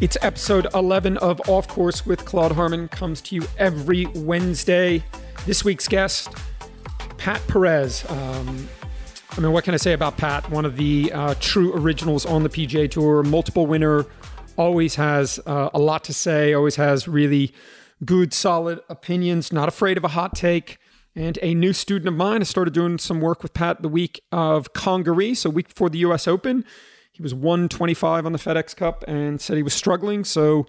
[0.00, 5.04] It's episode 11 of Off Course with Claude Harmon, comes to you every Wednesday.
[5.44, 6.32] This week's guest,
[7.18, 8.06] Pat Perez.
[8.08, 8.66] Um,
[9.32, 10.48] I mean, what can I say about Pat?
[10.48, 14.06] One of the uh, true originals on the PGA Tour, multiple winner,
[14.56, 17.52] always has uh, a lot to say, always has really
[18.02, 20.78] good, solid opinions, not afraid of a hot take.
[21.14, 24.22] And a new student of mine, I started doing some work with Pat the week
[24.32, 26.64] of Congaree, so week before the US Open.
[27.20, 30.24] He was 125 on the FedEx Cup and said he was struggling.
[30.24, 30.64] So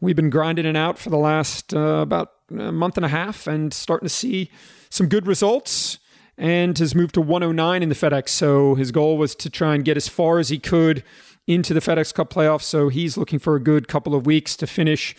[0.00, 3.46] we've been grinding it out for the last uh, about a month and a half
[3.46, 4.50] and starting to see
[4.90, 6.00] some good results.
[6.36, 8.30] And has moved to 109 in the FedEx.
[8.30, 11.04] So his goal was to try and get as far as he could
[11.46, 12.62] into the FedEx Cup playoffs.
[12.62, 15.14] So he's looking for a good couple of weeks to finish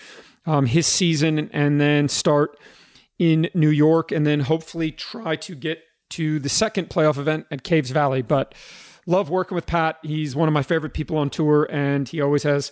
[0.45, 2.59] um, his season and then start
[3.19, 7.63] in New York and then hopefully try to get to the second playoff event at
[7.63, 8.21] Caves Valley.
[8.21, 8.53] But
[9.05, 9.97] love working with Pat.
[10.03, 12.71] He's one of my favorite people on tour, and he always has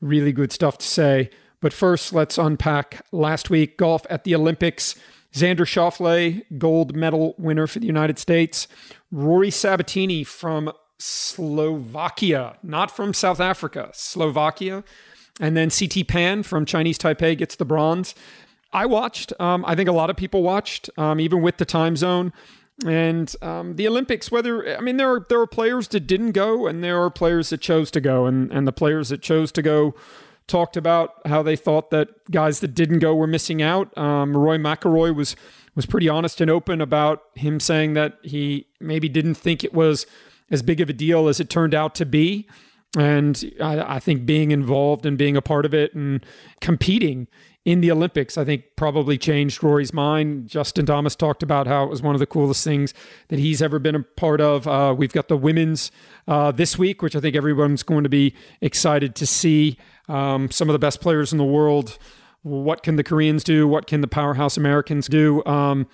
[0.00, 1.30] really good stuff to say.
[1.60, 4.96] But first, let's unpack last week golf at the Olympics.
[5.32, 8.68] Xander Schauffele, gold medal winner for the United States.
[9.10, 14.84] Rory Sabbatini from Slovakia, not from South Africa, Slovakia.
[15.40, 18.14] And then CT Pan from Chinese Taipei gets the bronze.
[18.72, 19.32] I watched.
[19.40, 22.32] Um, I think a lot of people watched, um, even with the time zone.
[22.86, 26.66] And um, the Olympics, whether I mean there are there are players that didn't go,
[26.66, 29.62] and there are players that chose to go, and and the players that chose to
[29.62, 29.94] go
[30.48, 33.96] talked about how they thought that guys that didn't go were missing out.
[33.96, 35.36] Um, Rory McIlroy was
[35.74, 40.06] was pretty honest and open about him saying that he maybe didn't think it was
[40.50, 42.46] as big of a deal as it turned out to be.
[42.98, 46.24] And I, I think being involved and being a part of it and
[46.60, 47.26] competing
[47.64, 50.48] in the Olympics, I think probably changed Rory's mind.
[50.48, 52.92] Justin Thomas talked about how it was one of the coolest things
[53.28, 54.66] that he's ever been a part of.
[54.66, 55.92] Uh, we've got the women's
[56.26, 59.78] uh, this week, which I think everyone's going to be excited to see.
[60.08, 61.98] Um, some of the best players in the world.
[62.42, 63.68] What can the Koreans do?
[63.68, 65.44] What can the powerhouse Americans do?
[65.44, 65.86] Um,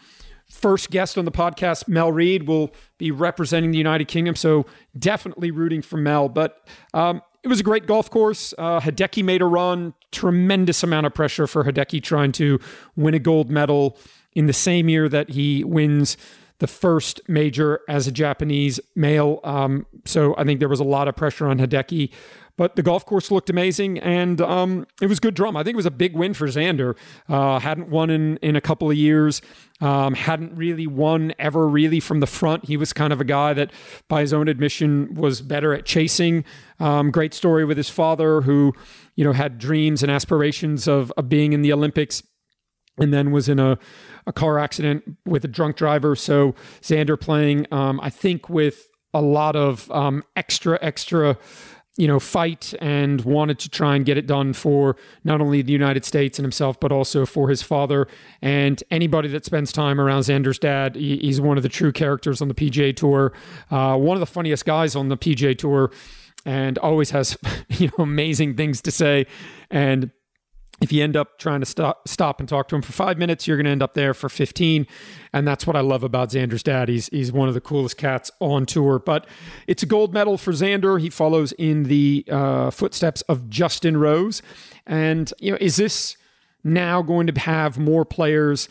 [0.49, 4.34] first guest on the podcast, Mel Reid, will be representing the United Kingdom.
[4.34, 4.65] So
[4.99, 6.31] definitely rooting for Mel.
[6.31, 8.53] But um, it was a great golf course.
[8.59, 9.94] Uh, Hideki made a run.
[10.12, 12.60] Tremendous amount of pressure for Hideki trying to
[12.94, 13.97] win a gold medal
[14.34, 16.19] in the same year that he wins
[16.59, 19.41] the first major as a Japanese male.
[19.44, 22.12] Um, so I think there was a lot of pressure on Hideki.
[22.59, 25.57] But the golf course looked amazing, and um, it was good drum.
[25.57, 26.97] I think it was a big win for Xander.
[27.29, 29.41] Uh, hadn't won in in a couple of years.
[29.81, 32.65] Um, hadn't really won ever really from the front.
[32.65, 33.71] He was kind of a guy that,
[34.09, 36.45] by his own admission, was better at chasing.
[36.81, 38.75] Um, great story with his father, who
[39.15, 42.25] you know had dreams and aspirations of, of being in the Olympics,
[42.99, 43.79] and then was in a
[44.27, 46.17] a car accident with a drunk driver.
[46.17, 51.39] So Xander playing, um, I think, with a lot of um, extra extra
[51.98, 55.72] you know, fight and wanted to try and get it done for not only the
[55.72, 58.06] United States and himself, but also for his father.
[58.41, 62.47] And anybody that spends time around Xander's dad, he's one of the true characters on
[62.47, 63.32] the PGA Tour,
[63.72, 65.91] uh, one of the funniest guys on the PGA Tour,
[66.44, 67.36] and always has
[67.69, 69.26] you know amazing things to say.
[69.69, 70.12] And
[70.81, 73.47] if you end up trying to stop, stop and talk to him for five minutes,
[73.47, 74.87] you're going to end up there for 15.
[75.33, 76.89] And that's what I love about Xander's dad.
[76.89, 78.99] He's, he's one of the coolest cats on tour.
[78.99, 79.27] But
[79.66, 81.00] it's a gold medal for Xander.
[81.00, 84.41] He follows in the uh, footsteps of Justin Rose.
[84.87, 86.16] And, you know, is this
[86.62, 88.69] now going to have more players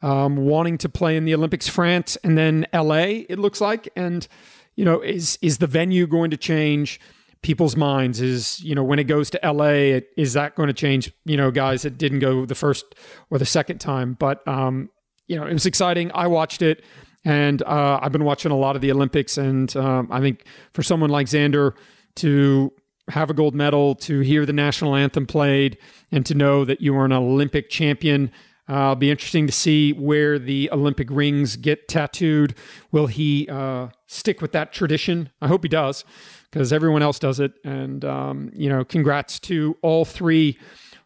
[0.00, 3.88] um, wanting to play in the Olympics, France, and then LA, it looks like?
[3.96, 4.28] And,
[4.76, 7.00] you know, is, is the venue going to change?
[7.42, 11.12] People's minds is you know when it goes to LA is that going to change
[11.24, 12.94] you know guys that didn't go the first
[13.30, 14.90] or the second time but um
[15.26, 16.84] you know it was exciting I watched it
[17.24, 20.82] and uh, I've been watching a lot of the Olympics and um, I think for
[20.82, 21.74] someone like Xander
[22.16, 22.72] to
[23.08, 25.78] have a gold medal to hear the national anthem played
[26.10, 28.30] and to know that you are an Olympic champion
[28.68, 32.54] uh, it'll be interesting to see where the Olympic rings get tattooed.
[32.92, 35.30] Will he uh, stick with that tradition?
[35.40, 36.04] I hope he does
[36.50, 37.52] because everyone else does it.
[37.64, 40.58] And, um, you know, congrats to all three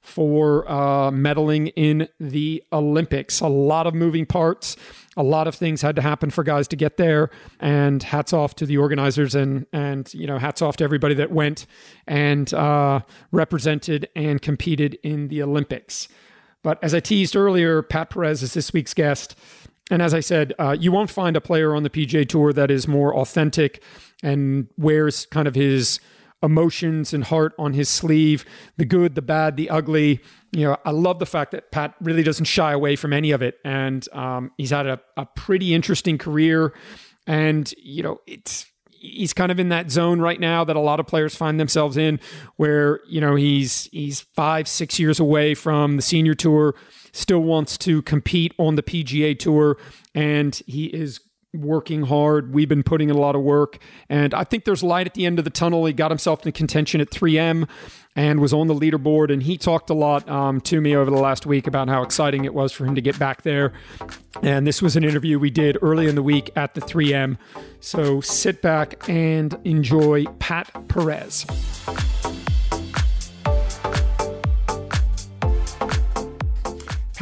[0.03, 3.41] for uh, medaling in the Olympics.
[3.41, 4.77] A lot of moving parts,
[5.17, 7.31] a lot of things had to happen for guys to get there.
[7.61, 11.31] And hats off to the organizers and and you know hats off to everybody that
[11.31, 11.67] went
[12.07, 13.01] and uh,
[13.31, 16.09] represented and competed in the Olympics.
[16.65, 19.37] But as I teased earlier, Pat Perez is this week's guest.
[19.91, 22.71] And as I said, uh, you won't find a player on the PGA Tour that
[22.71, 23.83] is more authentic
[24.23, 26.01] and wears kind of his
[26.43, 28.45] emotions and heart on his sleeve
[28.77, 30.21] the good, the bad, the ugly.
[30.51, 33.43] You know, I love the fact that Pat really doesn't shy away from any of
[33.43, 33.59] it.
[33.65, 36.75] And um, he's had a, a pretty interesting career.
[37.27, 38.67] And, you know, it's
[39.03, 41.97] he's kind of in that zone right now that a lot of players find themselves
[41.97, 42.21] in,
[42.57, 46.75] where you know he's he's five six years away from the senior tour,
[47.13, 49.77] still wants to compete on the PGA tour,
[50.15, 51.21] and he is
[51.55, 52.55] working hard.
[52.55, 53.79] We've been putting in a lot of work,
[54.09, 55.85] and I think there's light at the end of the tunnel.
[55.87, 57.69] He got himself in contention at 3M
[58.15, 59.33] and was on the leaderboard.
[59.33, 62.45] And he talked a lot um, to me over the last week about how exciting
[62.45, 63.73] it was for him to get back there.
[64.43, 67.39] And this was an interview we did early in the week at the 3M.
[67.81, 71.47] So sit back and enjoy Pat Perez.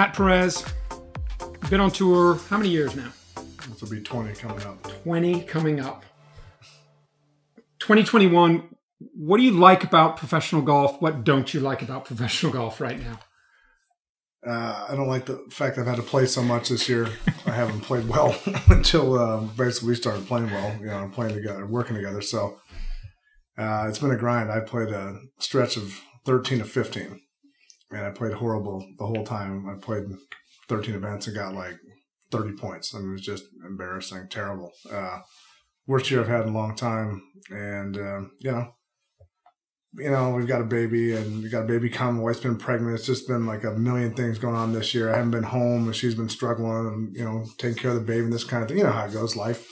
[0.00, 0.64] Pat Perez,
[1.69, 3.12] been on tour how many years now?
[3.69, 4.82] This will be 20 coming up.
[5.02, 6.06] 20 coming up.
[7.81, 8.67] 2021,
[8.99, 11.02] what do you like about professional golf?
[11.02, 13.20] What don't you like about professional golf right now?
[14.47, 17.06] Uh, I don't like the fact I've had to play so much this year.
[17.44, 18.35] I haven't played well
[18.70, 22.23] until uh, basically we started playing well, you know, playing together, working together.
[22.23, 22.58] So
[23.58, 24.50] uh, it's been a grind.
[24.50, 27.20] I played a stretch of 13 to 15,
[27.91, 29.69] and I played horrible the whole time.
[29.69, 30.05] I played
[30.69, 31.77] 13 events and got like
[32.31, 32.95] 30 points.
[32.95, 34.73] I mean, it was just embarrassing, terrible.
[34.91, 35.19] Uh,
[35.87, 37.23] worst year I've had in a long time.
[37.51, 38.75] And, um, you know,
[39.95, 42.19] you know, we've got a baby and we got a baby coming.
[42.19, 42.95] My wife's been pregnant.
[42.95, 45.13] It's just been like a million things going on this year.
[45.13, 48.05] I haven't been home and she's been struggling and, you know, taking care of the
[48.05, 48.79] baby and this kind of thing.
[48.79, 49.67] You know how it goes, life.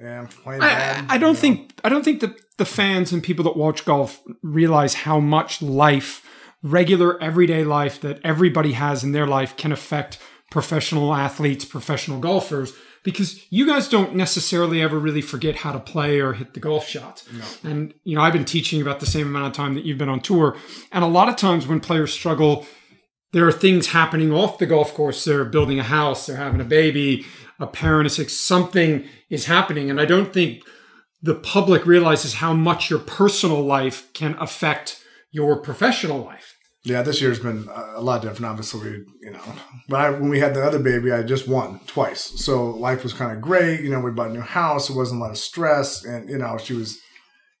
[0.00, 3.56] And playing I, I don't think I don't think that the fans and people that
[3.56, 6.24] watch golf realize how much life,
[6.62, 10.18] regular everyday life that everybody has in their life can affect
[10.50, 12.72] professional athletes, professional golfers,
[13.02, 16.86] because you guys don't necessarily ever really forget how to play or hit the golf
[16.86, 17.24] shots.
[17.32, 17.70] No.
[17.70, 20.10] And, you know, I've been teaching about the same amount of time that you've been
[20.10, 20.56] on tour.
[20.92, 22.66] And a lot of times when players struggle,
[23.32, 25.24] there are things happening off the golf course.
[25.24, 27.24] They're building a house, they're having a baby,
[27.58, 29.88] a parent is sick, something is happening.
[29.88, 30.62] And I don't think
[31.22, 36.56] the public realizes how much your personal life can affect your professional life.
[36.82, 38.46] Yeah, this year's been a lot different.
[38.46, 39.42] Obviously, we, you know,
[39.88, 43.12] but I when we had the other baby, I just won twice, so life was
[43.12, 43.80] kind of great.
[43.80, 44.88] You know, we bought a new house.
[44.88, 46.98] It wasn't a lot of stress, and you know, she was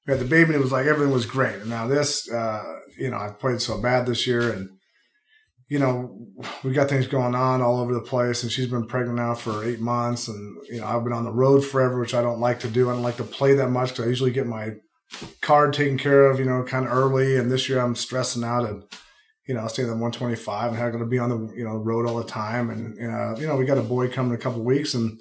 [0.06, 1.56] we had the baby, and it was like everything was great.
[1.56, 2.64] And now this, uh,
[2.98, 4.70] you know, I've played so bad this year, and
[5.68, 6.26] you know,
[6.64, 8.42] we got things going on all over the place.
[8.42, 11.30] And she's been pregnant now for eight months, and you know, I've been on the
[11.30, 12.88] road forever, which I don't like to do.
[12.88, 14.70] I don't like to play that much because I usually get my
[15.40, 17.36] card taken care of, you know, kind of early.
[17.36, 18.84] And this year, I'm stressing out and
[19.50, 22.06] you know, staying at 125 and how going to be on the you know road
[22.06, 22.70] all the time.
[22.70, 25.20] And uh, you know, we got a boy coming in a couple weeks, and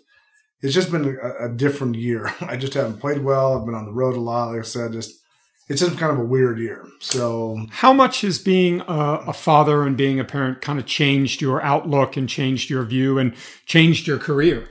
[0.62, 2.32] it's just been a, a, different year.
[2.42, 3.58] I just haven't played well.
[3.58, 4.52] I've been on the road a lot.
[4.52, 5.20] Like I said, just
[5.68, 6.86] it's just kind of a weird year.
[7.00, 11.42] So, how much has being a, a father and being a parent kind of changed
[11.42, 13.34] your outlook and changed your view and
[13.66, 14.70] changed your career?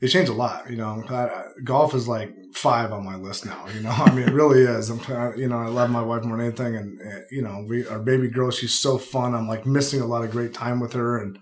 [0.00, 0.70] It changed a lot.
[0.70, 3.66] You know, I, golf is like five on my list now.
[3.74, 4.90] You know, I mean, it really is.
[4.90, 5.00] I'm,
[5.38, 7.98] you know, I love my wife more than anything, and uh, you know, we our
[7.98, 9.34] baby girl, she's so fun.
[9.34, 11.38] I'm like missing a lot of great time with her, and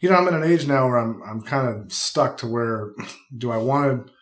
[0.00, 2.92] you know, I'm at an age now where I'm I'm kind of stuck to where
[3.36, 4.12] do I want to,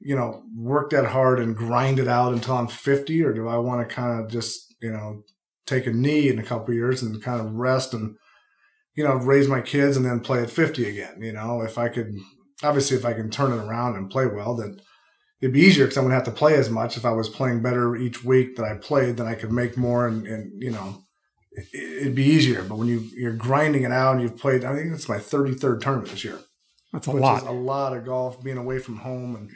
[0.00, 3.56] you know, work that hard and grind it out until I'm 50, or do I
[3.56, 5.22] want to kind of just you know
[5.66, 8.16] take a knee in a couple years and kind of rest and
[8.96, 11.22] you know raise my kids and then play at 50 again.
[11.22, 12.12] You know, if I could
[12.62, 14.80] obviously if I can turn it around and play well, then
[15.40, 16.96] it'd be easier because I wouldn't have to play as much.
[16.96, 20.06] If I was playing better each week that I played, then I could make more
[20.06, 21.02] and, and you know,
[21.52, 22.62] it, would be easier.
[22.62, 25.80] But when you, you're grinding it out and you've played, I think it's my 33rd
[25.80, 26.38] tournament this year.
[26.92, 27.46] That's a lot.
[27.46, 29.50] a lot of golf, being away from home and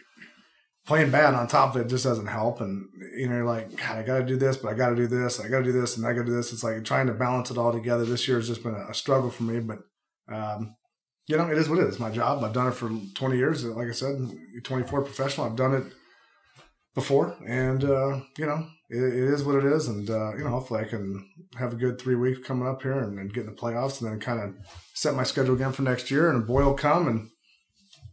[0.87, 2.61] playing bad on top of it just doesn't help.
[2.61, 2.87] And,
[3.17, 5.07] you know, you're like, God, I got to do this, but I got to do
[5.07, 6.53] this, I got to do this, and I got to do this.
[6.53, 8.05] It's like trying to balance it all together.
[8.05, 9.79] This year has just been a, a struggle for me, but,
[10.33, 10.77] um,
[11.27, 11.99] you know, it is what it is.
[11.99, 12.45] My job.
[12.45, 13.65] I've done it for 20 years.
[13.65, 14.17] Like I said,
[14.63, 15.47] 24 professional.
[15.47, 15.85] I've done it
[16.95, 19.89] before, and uh, you know, it, it is what it is.
[19.89, 21.29] And uh, you know, hopefully, I can
[21.59, 24.11] have a good three weeks coming up here and, and get in the playoffs, and
[24.11, 24.55] then kind of
[24.93, 26.29] set my schedule again for next year.
[26.31, 27.31] And a boy will come, and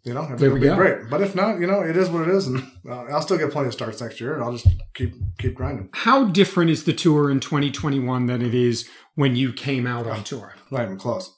[0.03, 0.75] you know, it'll be go.
[0.75, 1.09] great.
[1.09, 3.51] But if not, you know, it is what it is, and uh, I'll still get
[3.51, 5.89] plenty of starts next year, and I'll just keep keep grinding.
[5.93, 10.23] How different is the tour in 2021 than it is when you came out on
[10.23, 10.55] tour?
[10.71, 11.35] Not even close.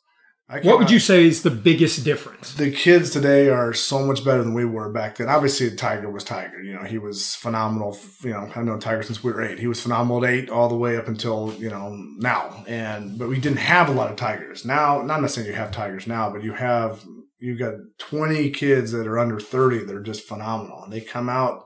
[0.50, 2.54] What would you say is the biggest difference?
[2.54, 5.30] The kids today are so much better than we were back then.
[5.30, 6.62] Obviously, Tiger was Tiger.
[6.62, 7.98] You know, he was phenomenal.
[8.24, 9.58] You know, I've known Tiger since we were eight.
[9.58, 12.64] He was phenomenal at eight all the way up until you know now.
[12.68, 14.66] And but we didn't have a lot of Tigers.
[14.66, 17.04] Now, not necessarily you have Tigers now, but you have
[17.40, 21.30] you've got twenty kids that are under thirty that are just phenomenal, and they come
[21.30, 21.64] out.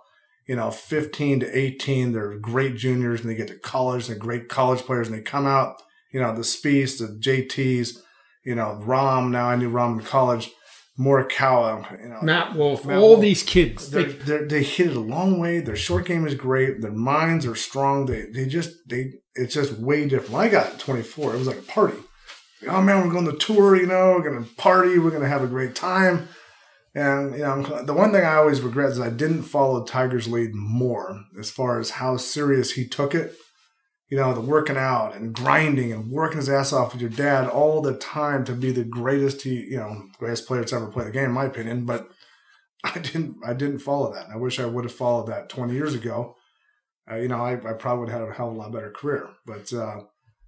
[0.48, 4.48] You know, 15 to 18, they're great juniors and they get to college, they're great
[4.48, 5.76] college players and they come out,
[6.14, 7.98] you know, the Spieths, the JTs,
[8.48, 9.30] you know, Rahm.
[9.32, 10.50] now I knew Rahm in college.
[11.00, 13.22] Morikawa, you know, Matt Wolff, Matt all Wolff.
[13.22, 13.92] these kids.
[13.92, 15.60] they're, They, they're, they hit it a long way.
[15.60, 16.82] Their short game is great.
[16.82, 18.08] Their minds are strong.
[18.08, 20.32] They they just they it's just way different.
[20.34, 21.98] When I got 24, it was like a party.
[22.68, 23.76] Oh man, we're going to tour.
[23.76, 24.98] You know, we're gonna party.
[24.98, 26.30] We're gonna have a great time.
[26.96, 30.56] And you know, the one thing I always regret is I didn't follow Tiger's lead
[30.56, 33.36] more as far as how serious he took it.
[34.10, 37.48] You know, the working out and grinding and working his ass off with your dad
[37.50, 41.08] all the time to be the greatest he, you know, greatest player that's ever played
[41.08, 41.86] the game, in my opinion.
[41.86, 42.10] But
[42.84, 44.26] I didn't, I didn't follow that.
[44.26, 46.36] And I wish I would have followed that 20 years ago.
[47.10, 48.92] Uh, you know, I, I probably would have had a hell of a lot better
[48.92, 49.30] career.
[49.46, 50.02] But uh,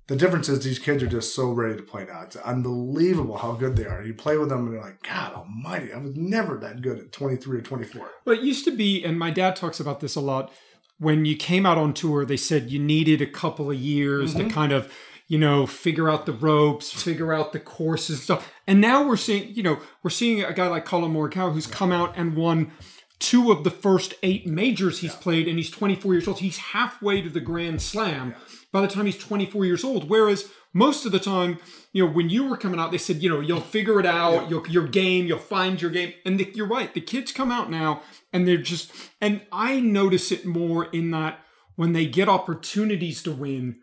[0.10, 2.24] the difference is these kids are just so ready to play now.
[2.24, 4.04] It's unbelievable how good they are.
[4.04, 7.12] You play with them and you're like, God Almighty, I was never that good at
[7.12, 8.10] 23 or 24.
[8.26, 10.52] well, it used to be, and my dad talks about this a lot.
[11.00, 14.48] When you came out on tour, they said you needed a couple of years Mm-hmm.
[14.50, 14.92] to kind of,
[15.28, 18.52] you know, figure out the ropes, figure out the courses and stuff.
[18.68, 21.92] And now we're seeing, you know, we're seeing a guy like Collin Morikawa who's come
[21.92, 22.72] out and won
[23.20, 26.40] two of the first eight majors he's played, and he's 24 years old.
[26.40, 28.34] He's halfway to the Grand Slam
[28.72, 30.10] by the time he's 24 years old.
[30.10, 31.58] Whereas most of the time,
[31.92, 34.50] you know, when you were coming out, they said, you know, you'll figure it out,
[34.50, 36.14] you'll, your game, you'll find your game.
[36.26, 38.02] And the, you're right, the kids come out now
[38.32, 41.40] and they're just, and I notice it more in that
[41.76, 43.78] when they get opportunities to win,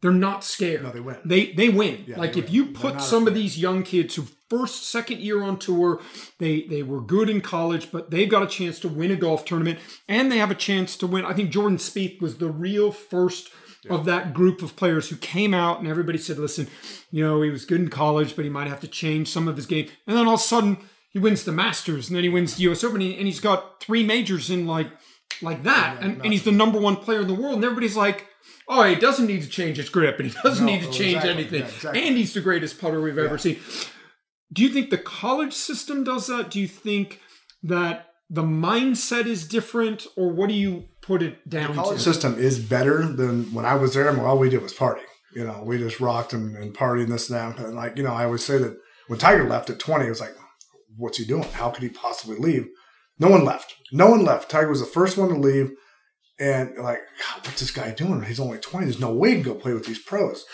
[0.00, 0.82] they're not scared.
[0.82, 1.16] No, they win.
[1.24, 2.04] They they win.
[2.16, 2.54] like they if win.
[2.54, 6.00] you put some of these young kids who first second year on tour,
[6.38, 9.44] they they were good in college, but they've got a chance to win a golf
[9.44, 9.78] tournament,
[10.08, 11.24] and they have a chance to win.
[11.24, 13.50] I think Jordan Spieth was the real first
[13.88, 16.68] of that group of players who came out, and everybody said, "Listen,
[17.10, 19.56] you know, he was good in college, but he might have to change some of
[19.56, 20.78] his game." And then all of a sudden,
[21.10, 22.82] he wins the Masters, and then he wins the U.S.
[22.84, 24.88] Open, and he's got three majors in like
[25.42, 28.26] like that, and, and he's the number one player in the world, and everybody's like.
[28.72, 30.92] Oh, he doesn't need to change his grip, and he doesn't No, need to oh,
[30.92, 31.30] change exactly.
[31.32, 31.60] anything.
[31.62, 32.06] Yeah, exactly.
[32.06, 33.58] And he's the greatest putter we've ever seen.
[34.52, 36.50] Do you think the college system does that?
[36.52, 37.20] Do you think
[37.64, 42.02] that the mindset is different, or what do you put it down The college to?
[42.04, 44.08] system is better than when I was there.
[44.08, 45.02] And all we did was party.
[45.34, 47.58] You know, we just rocked and, and partied and this and that.
[47.64, 48.76] And like, you know, I always say that
[49.08, 50.34] when Tiger left at 20, it was like,
[51.00, 51.42] what's he doing?
[51.42, 52.68] How could he possibly leave?
[53.18, 53.74] No one left.
[53.92, 54.50] No one left.
[54.50, 55.70] Tiger was the first one to leave.
[56.38, 58.22] And like, God, what's this guy doing?
[58.22, 58.86] He's only 20.
[58.86, 60.44] There's no way he can go play with these pros.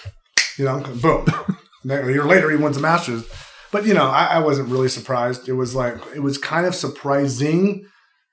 [0.59, 1.27] You know, boom.
[1.89, 3.25] A year later, he wins the Masters.
[3.71, 5.49] But, you know, I, I wasn't really surprised.
[5.49, 7.87] It was like, it was kind of surprising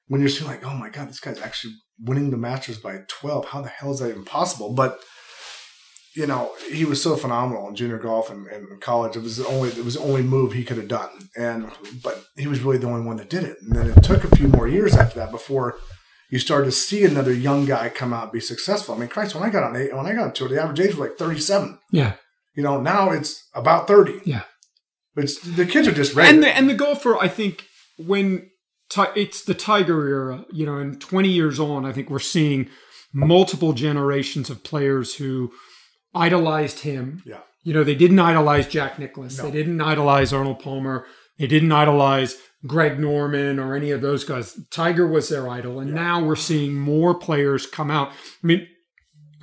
[0.08, 3.46] when you're seeing like, oh my god, this guy's actually winning the Masters by 12.
[3.46, 4.74] How the hell is that even possible?
[4.74, 5.00] But
[6.16, 9.16] you know, he was so phenomenal in junior golf and, and college.
[9.16, 11.10] It was the only it was the only move he could have done.
[11.38, 11.72] And
[12.04, 13.58] but he was really the only one that did it.
[13.62, 15.78] And then it took a few more years after that before
[16.30, 18.96] you started to see another young guy come out and be successful.
[18.96, 20.80] I mean, Christ, when I got on eight, when I got on tour, the average
[20.80, 21.78] age was like 37.
[21.92, 22.14] Yeah,
[22.56, 24.22] You know, now it's about 30.
[24.26, 24.44] yeah.
[25.16, 26.34] It's the kids are just ready.
[26.34, 27.66] And the and the golfer, I think,
[28.00, 28.50] when
[29.16, 32.68] it's the Tiger era, you know, and twenty years on, I think we're seeing
[33.14, 35.52] multiple generations of players who
[36.14, 37.24] idolized him.
[37.26, 37.40] yeah.
[37.66, 39.38] You know, they didn't idolize Jack Nicklaus.
[39.38, 41.06] They didn't idolize Arnold Palmer.
[41.40, 42.36] They didn't idolize
[42.68, 44.60] Greg Norman or any of those guys.
[44.70, 45.80] Tiger was their idol.
[45.80, 48.10] And now we're seeing more players come out.
[48.10, 48.68] I mean,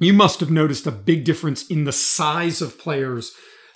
[0.01, 3.33] you must have noticed a big difference in the size of players,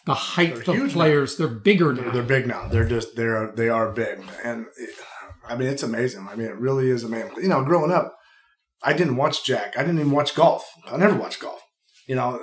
[0.07, 1.37] the height They're of players.
[1.37, 2.11] They're bigger now.
[2.11, 2.69] They're big now.
[2.69, 4.91] They're just they're they are big, and it,
[5.47, 6.27] I mean it's amazing.
[6.31, 7.33] I mean it really is amazing.
[7.43, 8.15] You know, growing up,
[8.83, 9.75] I didn't watch Jack.
[9.77, 10.67] I didn't even watch golf.
[10.91, 11.61] I never watched golf.
[12.07, 12.41] You know,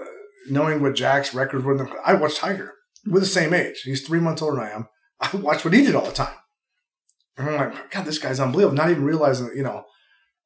[0.50, 2.74] knowing what Jack's records were, I watched Tiger.
[3.06, 3.82] We're the same age.
[3.84, 4.88] He's three months older than I am.
[5.20, 6.36] I watched what he did all the time.
[7.38, 8.76] And I'm like, God, this guy's unbelievable.
[8.76, 9.86] Not even realizing that, you know,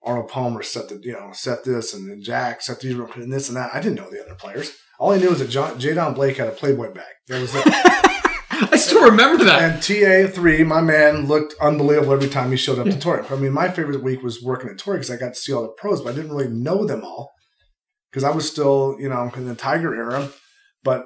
[0.04, 3.50] Arnold Palmer set the, you know, set this and then Jack set these and this
[3.50, 3.74] and that.
[3.74, 4.76] I didn't know the other players.
[5.00, 7.06] All I knew was that John, Jay Don Blake had a Playboy bag.
[7.28, 7.64] That was it.
[8.72, 9.62] I still remember that.
[9.62, 13.00] And TA3, my man, looked unbelievable every time he showed up to hmm.
[13.00, 13.26] Torrey.
[13.30, 15.64] I mean, my favorite week was working at Torrey because I got to see all
[15.64, 17.34] the pros, but I didn't really know them all
[18.16, 20.30] because I was still, you know, in the Tiger era.
[20.84, 21.06] But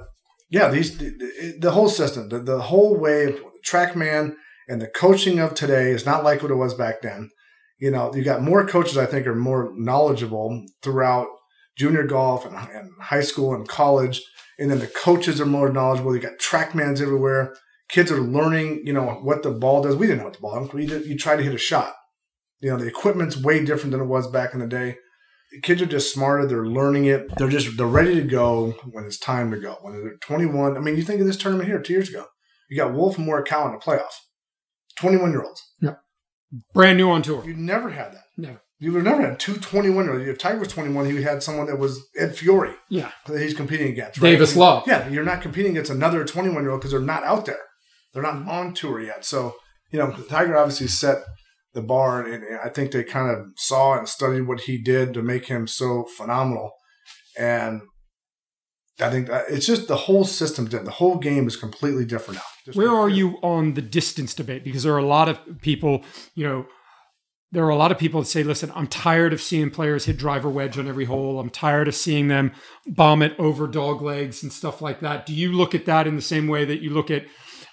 [0.51, 3.35] yeah, these the, whole system, the, the whole way,
[3.67, 4.35] TrackMan
[4.67, 7.31] and the coaching of today is not like what it was back then.
[7.79, 11.27] You know, you got more coaches, I think, are more knowledgeable throughout
[11.75, 14.21] junior golf and, and high school and college.
[14.59, 16.13] And then the coaches are more knowledgeable.
[16.13, 17.55] You got TrackMans everywhere
[17.89, 19.95] kids are learning, you know, what the ball does.
[19.95, 20.73] We didn't know what the ball did.
[20.73, 21.95] We you try to hit a shot.
[22.61, 24.97] You know, the equipment's way different than it was back in the day.
[25.63, 26.45] Kids are just smarter.
[26.47, 27.35] They're learning it.
[27.37, 29.77] They're just they're ready to go when it's time to go.
[29.81, 30.77] When they're 21.
[30.77, 32.25] I mean, you think of this tournament here two years ago.
[32.69, 34.11] You got Wolff and Morikawa in the playoff.
[34.99, 35.61] 21 year olds.
[35.81, 35.95] Yeah.
[36.73, 37.43] Brand new on tour.
[37.45, 38.23] You never had that.
[38.37, 38.57] No.
[38.81, 40.27] You would never had two 21 year olds.
[40.27, 43.11] If Tiger was 21, he had someone that was Ed Fiori Yeah.
[43.27, 44.19] that he's competing against.
[44.21, 44.31] right?
[44.31, 44.83] Davis Love.
[44.87, 47.59] Yeah, you're not competing against another 21 year old because they're not out there.
[48.13, 49.25] They're not on tour yet.
[49.25, 49.55] So
[49.91, 51.23] you know, Tiger obviously set
[51.73, 55.21] the bar, and I think they kind of saw and studied what he did to
[55.21, 56.71] make him so phenomenal.
[57.37, 57.81] And
[58.99, 62.45] I think that it's just the whole system, the whole game is completely different now.
[62.65, 64.63] Just Where are you on the distance debate?
[64.63, 66.03] Because there are a lot of people,
[66.35, 66.65] you know,
[67.51, 70.17] there are a lot of people that say, listen, I'm tired of seeing players hit
[70.17, 71.39] driver wedge on every hole.
[71.39, 72.51] I'm tired of seeing them
[72.85, 75.25] bomb it over dog legs and stuff like that.
[75.25, 77.25] Do you look at that in the same way that you look at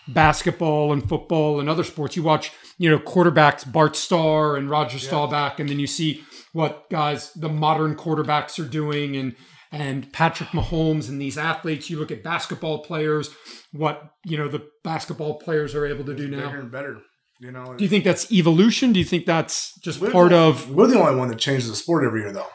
[0.08, 2.16] basketball and football and other sports?
[2.16, 5.08] You watch, you know, quarterbacks, Bart Starr and Roger yeah.
[5.08, 6.22] Staubach, and then you see
[6.52, 9.34] what guys, the modern quarterbacks are doing and
[9.72, 11.90] and Patrick Mahomes and these athletes.
[11.90, 13.30] You look at basketball players,
[13.72, 16.46] what, you know, the basketball players are able to do now.
[16.46, 17.00] Bigger and better.
[17.40, 18.92] You know, do you think that's evolution?
[18.94, 20.70] Do you think that's just part the, of?
[20.70, 22.46] We're the only one that changes the sport every year, though.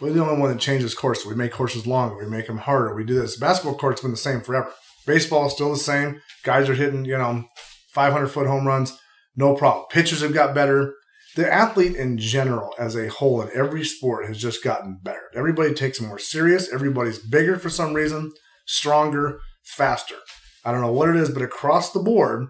[0.00, 1.26] We're the only one that changes courses.
[1.26, 2.16] We make courses longer.
[2.16, 2.96] We make them harder.
[2.96, 3.36] We do this.
[3.36, 4.72] Basketball court's been the same forever.
[5.06, 6.20] Baseball is still the same.
[6.44, 7.44] Guys are hitting, you know,
[7.92, 8.96] 500 foot home runs,
[9.36, 9.86] no problem.
[9.90, 10.94] Pitchers have got better.
[11.36, 15.30] The athlete in general, as a whole, in every sport, has just gotten better.
[15.34, 16.72] Everybody takes more serious.
[16.72, 18.32] Everybody's bigger for some reason,
[18.66, 20.16] stronger, faster.
[20.64, 22.48] I don't know what it is, but across the board,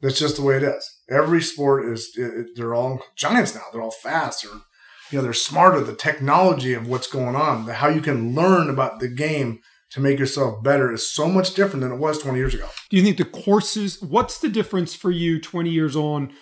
[0.00, 0.88] that's just the way it is.
[1.10, 3.62] Every sport is it, they're all giants now.
[3.72, 4.44] They're all fast.
[4.44, 4.50] Or
[5.10, 5.80] you know they're smarter.
[5.80, 9.60] The technology of what's going on, how you can learn about the game
[9.96, 12.68] to make yourself better is so much different than it was 20 years ago.
[12.90, 14.00] Do you think the courses?
[14.00, 16.32] What's the difference for you 20 years on?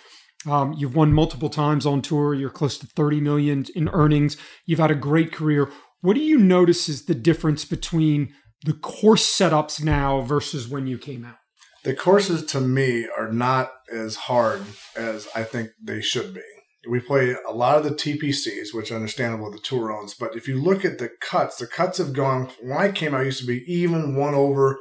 [0.46, 2.34] Um, you've won multiple times on tour.
[2.34, 4.37] You're close to 30 million in earnings.
[4.66, 5.70] You've had a great career.
[6.02, 8.34] What do you notice is the difference between
[8.64, 11.37] the course setups now versus when you came out?
[11.84, 14.62] the courses to me are not as hard
[14.96, 16.40] as I think they should be.
[16.88, 20.60] We play a lot of the TPCs, which understandable the tour owns, but if you
[20.60, 22.50] look at the cuts, the cuts have gone.
[22.60, 24.78] When I came out, used to be even one over.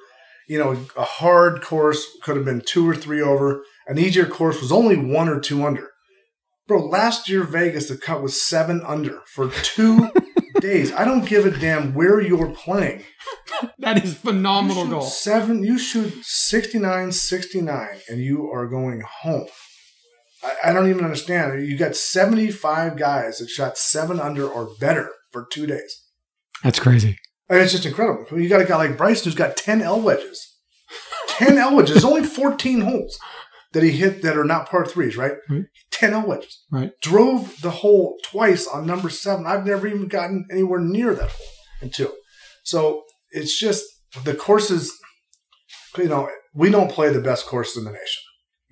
[0.47, 3.63] You know, a hard course could have been two or three over.
[3.87, 5.89] An easier course was only one or two under.
[6.67, 10.09] Bro, last year Vegas, the cut was seven under for two
[10.61, 10.93] days.
[10.93, 13.03] I don't give a damn where you're playing.
[13.79, 15.01] that is phenomenal goal.
[15.01, 19.47] Seven, you shoot 69 69 and you are going home.
[20.43, 21.65] I, I don't even understand.
[21.67, 26.03] You got 75 guys that shot seven under or better for two days.
[26.63, 27.17] That's crazy.
[27.49, 28.39] I mean, it's just incredible.
[28.39, 30.57] You got a guy like Bryson who's got 10 L wedges.
[31.27, 32.05] 10 L wedges.
[32.05, 33.19] Only 14 holes
[33.73, 35.33] that he hit that are not par threes, right?
[35.49, 35.63] right.
[35.91, 36.63] 10 L wedges.
[36.71, 36.91] Right.
[37.01, 39.45] Drove the hole twice on number seven.
[39.45, 41.47] I've never even gotten anywhere near that hole
[41.81, 42.13] in two.
[42.63, 43.83] So it's just
[44.23, 44.93] the courses,
[45.97, 48.23] you know, we don't play the best courses in the nation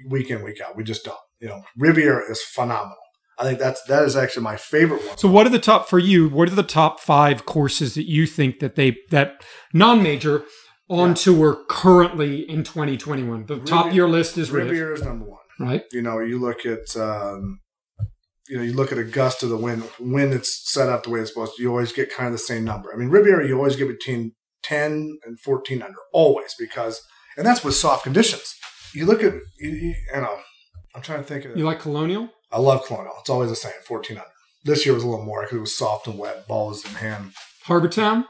[0.08, 0.76] week in, week out.
[0.76, 1.18] We just don't.
[1.42, 2.98] You know, Riviera is phenomenal.
[3.38, 5.18] I think that's that is actually my favorite one.
[5.18, 6.30] So, what are the top for you?
[6.30, 10.44] What are the top five courses that you think that they that non-major
[10.90, 11.16] on yeah.
[11.16, 13.48] tour currently in 2021?
[13.48, 15.84] The top of your list is Riviera is number one, right?
[15.92, 17.62] You know, you look at um,
[18.48, 21.30] you know, you look at Augusta, the wind when it's set up the way it's
[21.30, 21.64] supposed to.
[21.64, 22.94] You always get kind of the same number.
[22.94, 27.02] I mean, Riviera, you always get between 10 and 14 under, always because,
[27.38, 28.54] and that's with soft conditions.
[28.94, 30.38] You look at, you, you, you know,
[30.96, 32.30] I'm trying to think of You like Colonial?
[32.52, 33.14] I love Colonial.
[33.20, 34.28] It's always the same, 14 under.
[34.64, 36.92] This year was a little more because it was soft and wet, ball balls in
[36.96, 37.32] hand.
[37.64, 38.26] Harbour Town?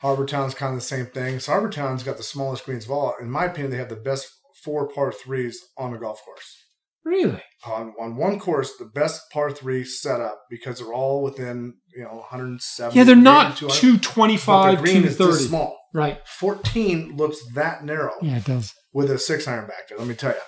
[0.00, 1.40] Harbour kind of the same thing.
[1.40, 3.14] So Harbour Town's got the smallest greens of all.
[3.20, 4.28] In my opinion, they have the best
[4.64, 6.56] four par threes on the golf course.
[7.04, 7.42] Really?
[7.66, 12.16] On, on one course, the best par three setup because they're all within you know
[12.16, 12.96] 170.
[12.96, 15.30] Yeah, they're not 225, the green 230.
[15.32, 15.78] is small.
[15.92, 16.20] Right.
[16.26, 18.12] 14 looks that narrow.
[18.22, 18.74] Yeah, it does.
[18.92, 19.98] With a six iron back there.
[19.98, 20.40] Let me tell you.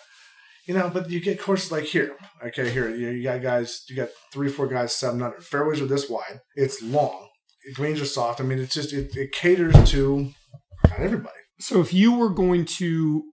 [0.67, 2.17] You know, but you get courses like here.
[2.45, 3.85] Okay, here you, got guys.
[3.89, 5.45] You got three, four guys, seven hundred.
[5.45, 6.41] Fairways are this wide.
[6.55, 7.29] It's long.
[7.75, 8.41] Greens are soft.
[8.41, 10.33] I mean, it's just it, it caters to
[10.89, 11.35] not everybody.
[11.59, 13.25] So if you were going to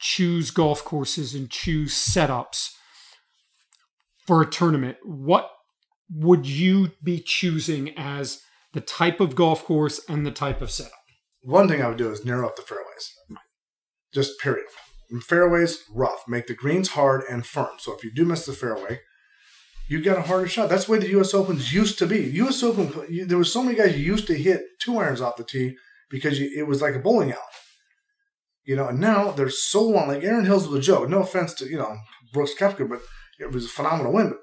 [0.00, 2.70] choose golf courses and choose setups
[4.26, 5.50] for a tournament, what
[6.10, 8.40] would you be choosing as
[8.72, 10.92] the type of golf course and the type of setup?
[11.42, 13.12] One thing I would do is narrow up the fairways.
[14.12, 14.66] Just period.
[15.26, 16.24] Fairways, rough.
[16.28, 17.78] Make the greens hard and firm.
[17.78, 19.00] So if you do miss the fairway,
[19.88, 20.68] you get a harder shot.
[20.68, 21.32] That's the way the U.S.
[21.32, 22.18] Opens used to be.
[22.18, 22.62] U.S.
[22.62, 22.92] Open,
[23.26, 25.76] there were so many guys used to hit two irons off the tee
[26.10, 27.42] because you, it was like a bowling alley.
[28.64, 30.08] You know, and now they're so long.
[30.08, 31.08] Like Erin Hills was a joke.
[31.08, 31.96] No offense to you know
[32.34, 33.00] Brooks Koepka, but
[33.40, 34.30] it was a phenomenal win.
[34.30, 34.38] But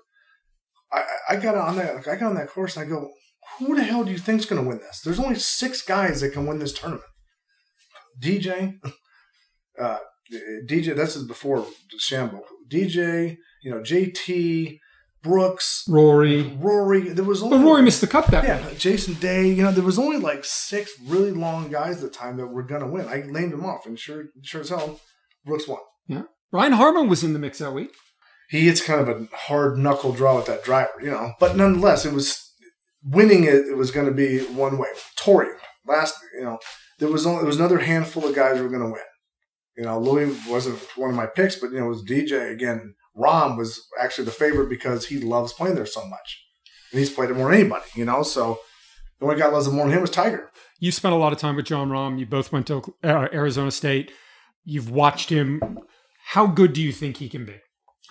[0.92, 2.08] I, I got on that.
[2.08, 3.12] I got on that course and I go,
[3.60, 5.02] who the hell do you think's going to win this?
[5.02, 7.06] There's only six guys that can win this tournament.
[8.20, 8.80] DJ,
[9.80, 10.00] uh,
[10.32, 10.96] DJ.
[10.96, 11.66] This is before
[12.00, 12.42] Shambo.
[12.70, 14.80] DJ, you know, JT,
[15.22, 17.10] Brooks, Rory, Rory.
[17.10, 18.74] There was only but Rory missed the cut that yeah.
[18.78, 19.48] Jason Day.
[19.48, 22.64] You know, there was only like six really long guys at the time that were
[22.64, 23.08] gonna win.
[23.08, 25.00] I named them off, and sure, sure as hell,
[25.46, 25.80] Brooks won.
[26.08, 27.92] Yeah, Brian Harman was in the mix that week.
[28.50, 31.34] he hits kind of a hard knuckle draw with that driver, you know.
[31.40, 32.54] But nonetheless, it was
[33.04, 33.68] winning it.
[33.68, 34.90] It was going to be one way.
[35.16, 35.50] Torrey
[35.88, 36.60] last, you know,
[37.00, 39.02] there was only, there was another handful of guys who were going to win.
[39.78, 42.96] You know, Louis wasn't one of my picks, but you know, it was DJ again.
[43.16, 46.46] Rahm was actually the favorite because he loves playing there so much,
[46.92, 47.86] and he's played it more than anybody.
[47.96, 48.60] You know, so
[49.20, 50.52] the only guy loves it more than him was Tiger.
[50.80, 52.20] You spent a lot of time with Jon Rahm.
[52.20, 54.12] You both went to uh, Arizona State.
[54.64, 55.62] You've watched him.
[56.28, 57.56] How good do you think he can be?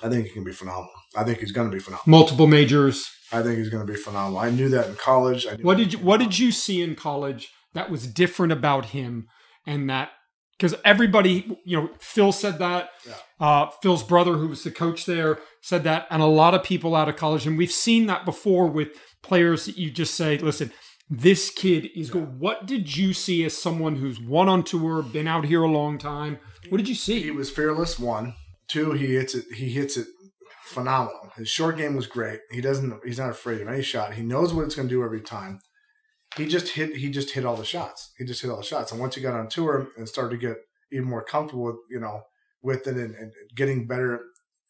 [0.03, 0.90] I think he can be phenomenal.
[1.16, 2.05] I think he's going to be phenomenal.
[2.07, 3.11] Multiple majors.
[3.33, 4.38] I think he's going to be phenomenal.
[4.38, 5.46] I knew that in college.
[5.62, 9.29] what did you What did you see in college that was different about him,
[9.66, 10.11] and that
[10.57, 12.90] because everybody, you know, Phil said that.
[13.07, 13.14] Yeah.
[13.40, 16.95] Uh, Phil's brother, who was the coach there, said that, and a lot of people
[16.95, 18.88] out of college, and we've seen that before with
[19.23, 20.73] players that you just say, "Listen,
[21.11, 22.14] this kid is yeah.
[22.14, 25.71] good." What did you see as someone who's won on tour, been out here a
[25.71, 26.38] long time?
[26.69, 27.23] What did you see?
[27.23, 27.99] He was fearless.
[27.99, 28.35] One,
[28.69, 29.45] two, he hits it.
[29.55, 30.07] He hits it
[30.62, 31.33] phenomenal.
[31.37, 32.40] His short game was great.
[32.51, 33.01] He doesn't.
[33.05, 34.14] He's not afraid of any shot.
[34.14, 35.61] He knows what it's going to do every time
[36.37, 38.12] he just hit he just hit all the shots.
[38.18, 38.92] He just hit all the shots.
[38.92, 40.57] And once he got on tour and started to get
[40.92, 42.23] even more comfortable with you know
[42.62, 44.20] with it and, and getting better,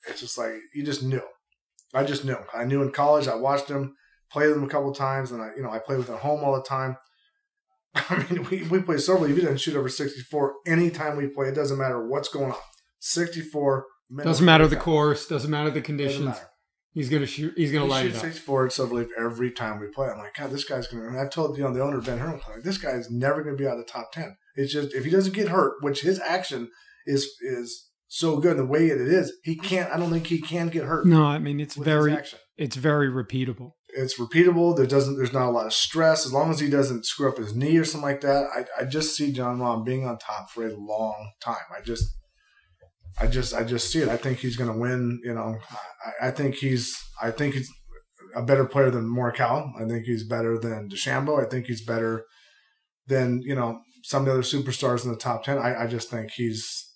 [0.08, 1.22] it's just like you just knew.
[1.94, 2.38] I just knew.
[2.52, 3.28] I knew in college.
[3.28, 3.94] I watched him
[4.30, 6.42] play them a couple times, and I you know I played with him at home
[6.44, 6.96] all the time.
[7.94, 9.30] I mean, we, we play several.
[9.30, 12.58] If he doesn't shoot over 64 anytime we play, it doesn't matter what's going on.
[12.98, 13.86] 64
[14.22, 16.36] Doesn't matter the course, doesn't matter the conditions.
[16.94, 17.54] He's gonna shoot.
[17.56, 18.24] He's gonna he light shoots it up.
[18.24, 20.08] Six four Silver every time we play.
[20.08, 21.08] I'm like, God, this guy's gonna.
[21.08, 23.66] And I've told you know the owner Ben Herman, like, this guy's never gonna be
[23.66, 24.36] out of the top ten.
[24.54, 26.70] It's just if he doesn't get hurt, which his action
[27.04, 29.92] is is so good the way it is, he can't.
[29.92, 31.04] I don't think he can get hurt.
[31.04, 32.16] No, I mean it's very
[32.56, 33.72] it's very repeatable.
[33.88, 34.76] It's repeatable.
[34.76, 35.16] There doesn't.
[35.16, 37.76] There's not a lot of stress as long as he doesn't screw up his knee
[37.76, 38.46] or something like that.
[38.54, 41.56] I I just see Jon Rahm being on top for a long time.
[41.76, 42.04] I just
[43.18, 44.08] I just I just see it.
[44.08, 45.20] I think he's going to win.
[45.24, 45.56] You know,
[46.20, 47.70] I, I, think he's I think he's
[48.34, 49.70] a better player than Morikawa.
[49.80, 51.44] I think he's better than DeChambeau.
[51.44, 52.24] I think he's better
[53.06, 55.58] than you know some of the other superstars in the top ten.
[55.58, 56.92] I, I just think he's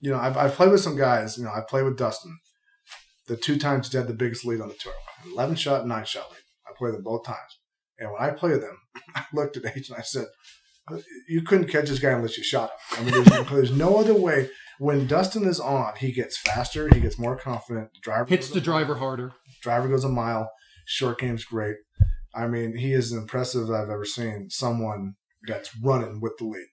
[0.00, 1.38] you know I've, I've played with some guys.
[1.38, 2.36] You know I played with Dustin.
[3.28, 4.94] The two times he had the biggest lead on the tour,
[5.32, 6.40] eleven shot, nine shot lead.
[6.66, 7.58] I played them both times,
[7.98, 8.78] and when I played them,
[9.14, 10.26] I looked at H and I said,
[11.28, 12.98] "You couldn't catch this guy unless you shot him.
[12.98, 17.00] I mean, there's, there's no other way." When Dustin is on, he gets faster, he
[17.00, 17.90] gets more confident.
[17.94, 19.00] The driver hits the driver mile.
[19.00, 19.32] harder.
[19.62, 20.50] Driver goes a mile.
[20.86, 21.76] Short game's great.
[22.34, 25.14] I mean, he is as impressive as I've ever seen someone
[25.46, 26.68] that's running with the lead.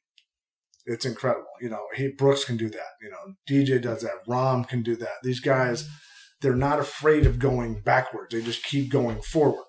[0.86, 1.48] It's incredible.
[1.60, 2.92] You know, he Brooks can do that.
[3.02, 4.26] You know, DJ does that.
[4.28, 5.16] Rahm can do that.
[5.24, 5.88] These guys,
[6.42, 8.34] they're not afraid of going backwards.
[8.36, 9.66] They just keep going forward.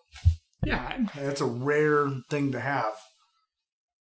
[0.62, 2.92] Yeah, that's a rare thing to have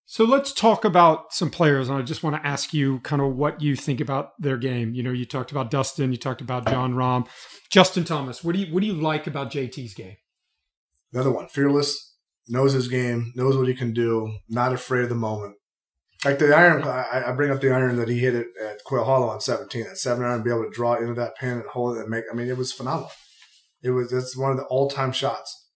[0.08, 1.90] so let's talk about some players.
[1.90, 4.94] And I just want to ask you kind of what you think about their game.
[4.94, 7.28] You know, you talked about Dustin, you talked about Jon Rahm,
[7.70, 8.44] Justin Thomas.
[8.44, 10.18] What do you what do you like about JT's game?
[11.12, 12.16] Another one, fearless,
[12.48, 15.56] knows his game, knows what he can do, not afraid of the moment.
[16.24, 19.30] Like the iron, I, bring up the iron that he hit it at Quail Hollow
[19.30, 22.02] on 17, at seven iron, be able to draw into that pin and hold it
[22.02, 22.24] and make.
[22.32, 23.12] I mean, it was phenomenal.
[23.84, 25.70] It was that's one of the all time shots.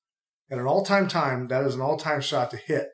[0.49, 2.87] And an all time time, that is an all time shot to hit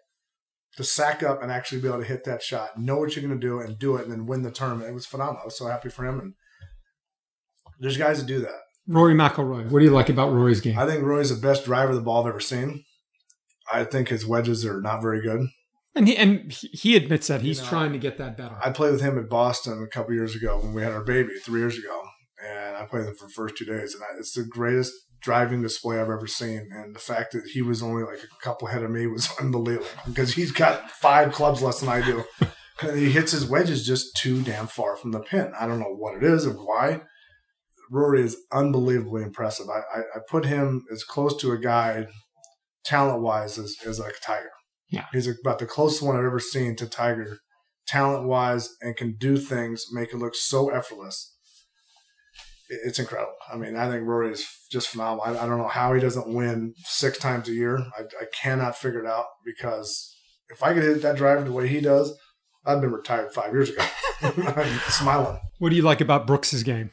[0.77, 3.39] to sack up and actually be able to hit that shot, know what you're going
[3.39, 4.89] to do, and do it, and then win the tournament.
[4.89, 5.41] It was phenomenal.
[5.41, 6.19] I was so happy for him.
[6.19, 6.33] And
[7.79, 8.61] there's guys that do that.
[8.87, 9.69] Rory McIlroy.
[9.69, 10.77] What do you like about Rory's game?
[10.77, 12.83] I think Rory's the best driver of the ball I've ever seen.
[13.71, 15.47] I think his wedges are not very good.
[15.95, 18.57] And he and he admits that he's you know, trying to get that better.
[18.63, 21.29] I played with him at Boston a couple years ago when we had our baby
[21.43, 22.01] three years ago,
[22.45, 24.91] and I played with him for the first two days, and I, it's the greatest
[25.25, 26.69] driving display I've ever seen.
[26.71, 29.87] And the fact that he was only like a couple ahead of me was unbelievable
[30.07, 32.23] because he's got five clubs less than I do.
[32.81, 35.53] And he hits his wedges just too damn far from the pin.
[35.57, 37.03] I don't know what it is or why.
[37.89, 39.67] Rory is unbelievably impressive.
[39.69, 42.07] I, I, I put him as close to a guy,
[42.83, 44.49] talent wise, as, as like Tiger.
[44.89, 45.05] Yeah.
[45.13, 47.37] He's about the closest one I've ever seen to Tiger,
[47.87, 51.34] talent wise, and can do things, make it look so effortless
[52.69, 53.35] it's incredible.
[53.51, 55.25] I mean, I think Rory is just phenomenal.
[55.25, 57.77] I, I don't know how he doesn't win six times a year.
[57.77, 60.15] I, I, cannot figure it out because
[60.49, 62.17] if I could hit that driver the way he does,
[62.65, 63.85] I'd been retired five years ago.
[64.21, 65.39] I'm smiling.
[65.59, 66.91] What do you like about Brooks's game?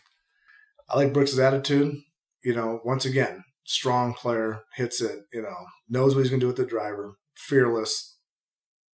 [0.89, 1.97] I like Brooks's attitude.
[2.45, 5.21] You know, once again, strong player, hits it.
[5.33, 5.57] You know,
[5.89, 8.19] knows what he's going to do with the driver, fearless.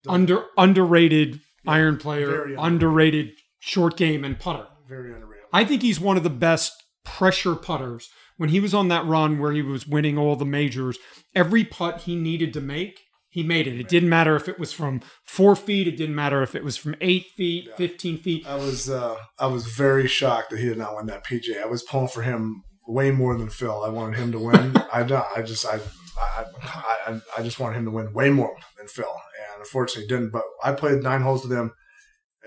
[0.08, 2.58] Under underrated yeah, iron player, underrated.
[2.58, 4.66] underrated short game and putter.
[4.88, 5.27] Very underrated.
[5.52, 6.72] I think he's one of the best
[7.04, 8.08] pressure putters.
[8.36, 10.96] When he was on that run where he was winning all the majors,
[11.34, 13.78] every putt he needed to make, he made it.
[13.78, 15.86] It didn't matter if it was from four feet.
[15.86, 17.76] It didn't matter if it was from eight feet, yeah.
[17.76, 18.46] fifteen feet.
[18.46, 21.62] I was uh, I was very shocked that he did not win that PGA.
[21.62, 23.84] I was pulling for him way more than Phil.
[23.84, 24.76] I wanted him to win.
[24.92, 25.02] I.
[25.36, 25.78] I just I,
[26.18, 26.44] I
[27.06, 30.30] I I just wanted him to win way more than Phil, and unfortunately didn't.
[30.30, 31.72] But I played nine holes with him.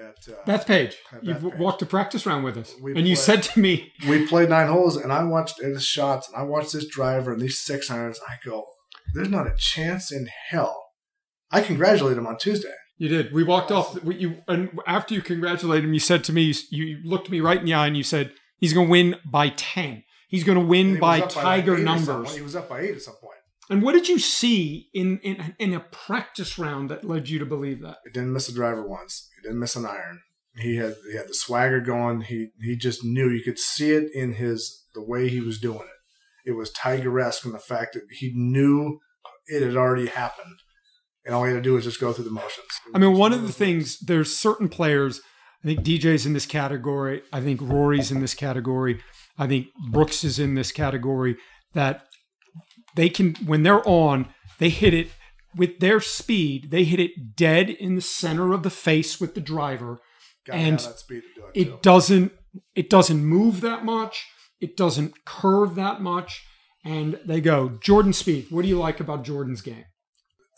[0.01, 1.57] At, uh, Bethpage, at you've Bethpage.
[1.59, 4.67] walked a practice round with us, We and you said to me, we played nine
[4.67, 8.19] holes, and I watched his shots, and I watched this driver and these six irons.
[8.27, 8.65] I go,
[9.13, 10.77] there's not a chance in hell.
[11.51, 12.73] I congratulate him on Tuesday.
[12.97, 13.33] You did.
[13.33, 14.01] We walked off.
[14.03, 17.41] We, you and after you congratulated him, you said to me, you, you looked me
[17.41, 20.03] right in the eye and you said, "He's going to win by ten.
[20.29, 22.05] He's going to win by Tiger or something.
[22.05, 23.20] numbers." He was up by eight at some point.
[23.71, 27.45] And what did you see in, in in a practice round that led you to
[27.45, 27.99] believe that?
[28.03, 29.29] He didn't miss a driver once.
[29.38, 30.19] He didn't miss an iron.
[30.57, 32.21] He had he had the swagger going.
[32.21, 35.79] He he just knew you could see it in his the way he was doing
[35.79, 36.49] it.
[36.49, 38.99] It was Tiger esque in the fact that he knew
[39.47, 40.57] it had already happened,
[41.25, 42.67] and all he had to do was just go through the motions.
[42.93, 45.21] I mean, one of the things there's certain players.
[45.63, 47.21] I think DJ's in this category.
[47.31, 48.99] I think Rory's in this category.
[49.38, 51.38] I think Brooks is in this category.
[51.73, 52.07] That
[52.95, 54.27] they can when they're on,
[54.60, 55.10] they hit it
[55.56, 56.71] with their speed.
[56.71, 59.99] They hit it dead in the center of the face with the driver.
[60.45, 61.67] Gotta and that speed to do it.
[61.67, 62.32] It doesn't.
[62.75, 64.27] It doesn't move that much.
[64.60, 66.45] It doesn't curve that much.
[66.84, 68.51] And they go Jordan Spieth.
[68.51, 69.86] What do you like about Jordan's game?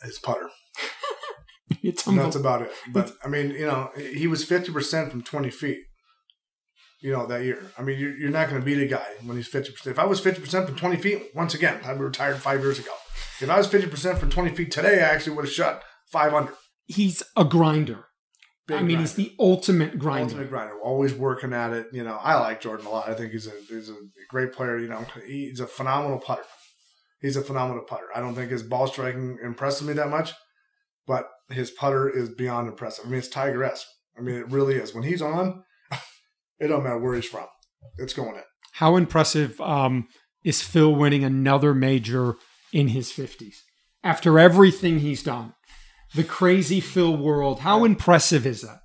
[0.04, 0.50] His putter.
[1.82, 2.72] It's that's about it.
[2.92, 5.80] But I mean, you know, he was fifty percent from twenty feet.
[7.04, 7.62] You know that year.
[7.78, 9.92] I mean, you're, you're not going to beat a guy when he's fifty percent.
[9.92, 12.80] If I was fifty percent from twenty feet, once again, I'd be retired five years
[12.80, 12.94] ago.
[13.42, 16.34] If I was fifty percent from twenty feet today, I actually would have shot five
[16.34, 16.54] under.
[16.86, 18.06] He's a grinder.
[18.68, 20.24] Big I mean, he's the ultimate grinder.
[20.24, 20.80] ultimate grinder.
[20.82, 21.88] Always working at it.
[21.92, 23.10] You know, I like Jordan a lot.
[23.10, 23.96] I think he's a he's a
[24.30, 24.80] great player.
[24.80, 26.44] You know, he's a phenomenal putter.
[27.20, 28.08] He's a phenomenal putter.
[28.16, 30.32] I don't think his ball striking impresses me that much,
[31.06, 33.06] but his putter is beyond impressive.
[33.06, 33.88] I mean, it's Tiger esque.
[34.18, 34.94] I mean, it really is.
[34.94, 35.64] When he's on,
[36.64, 37.48] it don't matter where he's from.
[37.98, 38.44] It's going in.
[38.74, 40.08] How impressive um,
[40.44, 42.36] is Phil winning another major
[42.72, 43.56] in his 50s
[44.04, 45.54] after everything he's done?
[46.16, 47.62] The crazy Phil world.
[47.62, 48.80] How impressive is that?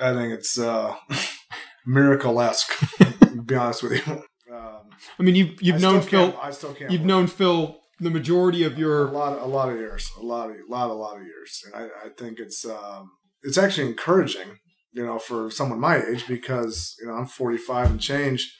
[0.00, 0.94] I think it's uh,
[1.86, 2.72] miracle esque.
[2.98, 4.22] to be honest with you.
[4.52, 6.36] Um, I mean, you've you've I known Phil.
[6.40, 6.90] I still can't.
[6.90, 9.06] You've known Phil the majority of a your.
[9.10, 12.06] lot, a lot of years, a lot of, lot, a lot of years, and I,
[12.06, 13.10] I think it's, um,
[13.42, 14.58] it's actually encouraging,
[14.94, 18.56] you know, for someone my age because you know I'm 45 and change.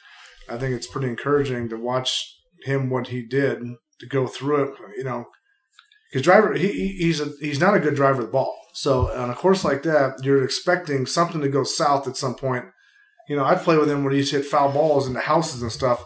[0.49, 3.62] I think it's pretty encouraging to watch him what he did
[4.01, 4.79] to go through it.
[4.97, 5.27] You know,
[6.11, 8.55] his driver, he, he he's a he's not a good driver of the ball.
[8.73, 12.64] So on a course like that, you're expecting something to go south at some point.
[13.29, 16.05] You know, I play with him when he's hit foul balls into houses and stuff,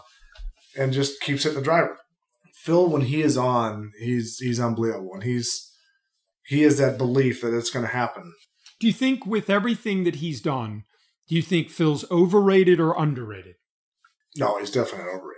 [0.77, 1.97] and just keeps hitting the driver.
[2.63, 5.69] Phil, when he is on, he's he's unbelievable, and he's
[6.45, 8.33] he has that belief that it's going to happen.
[8.79, 10.83] Do you think with everything that he's done,
[11.27, 13.55] do you think Phil's overrated or underrated?
[14.37, 15.35] No, he's definitely not overrated.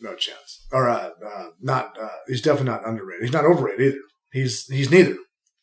[0.00, 0.66] No chance.
[0.72, 1.96] Or uh, uh, not.
[2.00, 3.22] Uh, he's definitely not underrated.
[3.24, 3.98] He's not overrated either.
[4.32, 5.16] He's he's neither.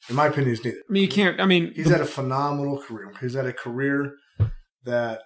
[0.09, 0.77] In my opinion, he's neither.
[0.87, 1.41] I mean, you can't.
[1.41, 3.11] I mean, He's the- had a phenomenal career.
[3.19, 4.13] He's had a career
[4.83, 5.23] that,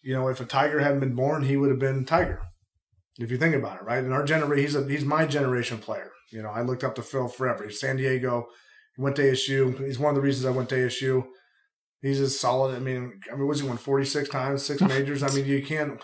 [0.00, 2.40] you know, if a Tiger hadn't been born, he would have been Tiger.
[3.18, 4.02] If you think about it, right?
[4.02, 6.10] In our generation, he's a he's my generation player.
[6.30, 7.64] You know, I looked up to Phil forever.
[7.64, 8.46] He's San Diego.
[8.98, 9.86] He went to ASU.
[9.86, 11.24] He's one of the reasons I went to ASU.
[12.02, 12.74] He's as solid.
[12.74, 15.22] I mean, I mean, was he won forty six times, six majors?
[15.22, 16.00] I mean, you can't.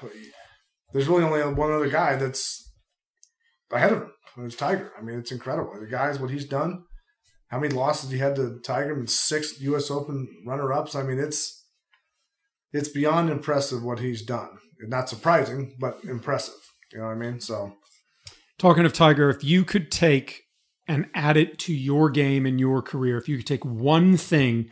[0.92, 2.72] There's really only one other guy that's
[3.72, 4.12] ahead of him.
[4.38, 4.92] It's Tiger.
[4.96, 5.74] I mean, it's incredible.
[5.78, 6.84] The guy's what he's done.
[7.48, 9.90] How many losses he had to Tiger and six U.S.
[9.90, 10.94] Open runner-ups?
[10.94, 11.66] I mean, it's
[12.72, 14.50] it's beyond impressive what he's done.
[14.80, 16.54] Not surprising, but impressive.
[16.92, 17.40] You know what I mean?
[17.40, 17.74] So
[18.58, 20.43] Talking of Tiger, if you could take
[20.86, 24.70] and add it to your game and your career, if you could take one thing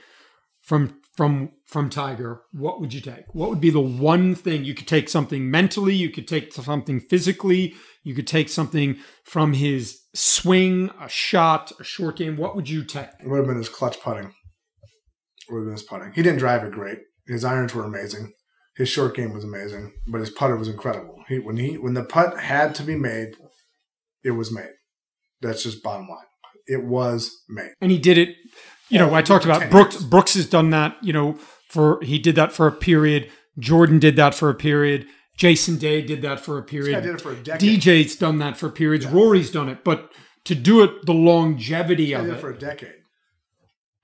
[0.60, 3.24] from from from Tiger, what would you take?
[3.34, 7.00] What would be the one thing you could take something mentally, you could take something
[7.00, 12.36] physically, you could take something from his swing, a shot, a short game.
[12.36, 13.08] What would you take?
[13.20, 14.24] it would have been his clutch putting.
[14.26, 16.12] It Would have been his putting.
[16.12, 16.98] He didn't drive it great.
[17.26, 18.32] His irons were amazing.
[18.76, 21.22] His short game was amazing, but his putter was incredible.
[21.28, 23.34] He when he when the putt had to be made,
[24.24, 24.70] it was made.
[25.42, 26.24] That's just bottom line.
[26.66, 27.72] It was made.
[27.80, 28.36] And he did it.
[28.88, 29.94] You know, I talked about Brooks.
[29.96, 30.04] years.
[30.04, 30.96] Brooks has done that.
[31.02, 31.34] You know,
[31.68, 33.30] for he did that for a period.
[33.58, 35.06] Jordan did that for a period.
[35.36, 37.02] Jason Day did that for a This period.
[37.02, 37.80] did it for a decade.
[37.80, 39.06] DJ's done that for periods.
[39.06, 40.10] Rory's done it, but
[40.44, 42.40] to do it, the longevity He of did it it.
[42.40, 42.94] for a decade.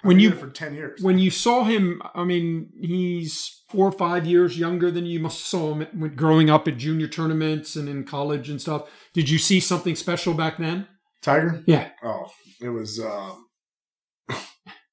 [0.02, 1.00] When you did it for ten years.
[1.02, 5.18] when you saw him, I mean, he's four or five years younger than you.
[5.20, 8.88] Must have saw him growing up at junior tournaments and in college and stuff.
[9.12, 10.86] Did you see something special back then?
[11.28, 11.62] Tiger.
[11.66, 11.90] Yeah.
[12.02, 12.98] Oh, it was.
[13.00, 13.46] Um,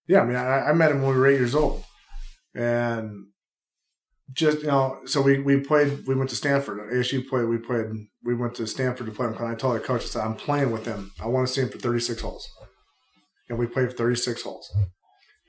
[0.08, 1.84] yeah, I mean, I, I met him when we were eight years old,
[2.54, 3.28] and
[4.34, 6.06] just you know, so we we played.
[6.06, 6.80] We went to Stanford.
[6.92, 7.46] ASU played.
[7.46, 7.88] We played.
[8.24, 9.36] We went to Stanford to play him.
[9.36, 11.12] And I told the coach, I said, "I'm playing with him.
[11.22, 12.48] I want to see him for 36 holes."
[13.48, 14.76] And we played for 36 holes.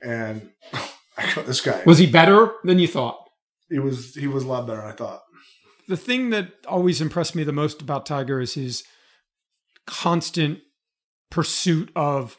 [0.03, 0.51] And
[1.17, 3.17] I got this guy was he better than you thought?
[3.69, 4.15] He was.
[4.15, 5.21] He was a lot better than I thought.
[5.87, 8.83] The thing that always impressed me the most about Tiger is his
[9.85, 10.59] constant
[11.29, 12.37] pursuit of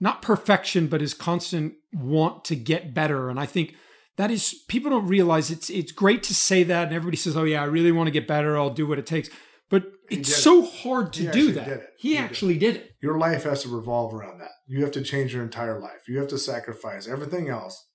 [0.00, 3.30] not perfection, but his constant want to get better.
[3.30, 3.74] And I think
[4.16, 7.44] that is people don't realize it's it's great to say that and everybody says oh
[7.44, 8.58] yeah i really want to get better.
[8.58, 9.30] I'll do what it takes.
[9.70, 10.74] But it's so it.
[10.76, 11.90] hard to do that.
[11.98, 12.72] he, he, actually did.
[12.72, 12.90] did it.
[13.02, 14.52] Your life has to revolve around that.
[14.66, 16.08] You have to change your entire life.
[16.08, 17.86] You have to sacrifice everything else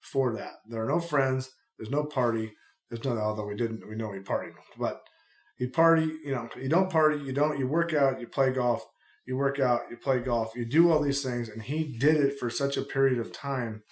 [0.00, 0.54] for that.
[0.66, 1.50] There are no friends.
[1.78, 2.52] There's no party.
[2.88, 4.54] There's no although we didn't we know we partied.
[4.78, 5.02] But
[5.58, 8.84] you party you know you don't party you don't you work out you play golf
[9.30, 12.38] you work out you play golf you do all these things and he did it
[12.38, 13.82] for such a period of time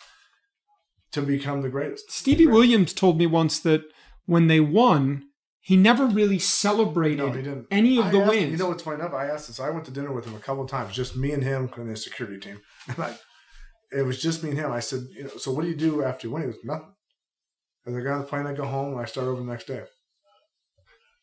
[1.13, 2.11] to become the greatest.
[2.11, 2.47] Stevie.
[2.47, 3.83] Williams told me once that
[4.27, 5.25] when they won,
[5.61, 8.53] he never really celebrated no, any of I the asked, wins.
[8.53, 9.15] You know what's funny enough?
[9.15, 9.61] I asked this.
[9.61, 11.89] I went to dinner with him a couple of times, just me and him and
[11.89, 12.61] his security team.
[12.89, 13.17] And I,
[13.91, 14.71] it was just me and him.
[14.71, 16.43] I said, you know, so what do you do after you win?
[16.43, 16.93] He goes, nothing.
[17.87, 19.67] As I got on the plane, I go home and I start over the next
[19.67, 19.83] day.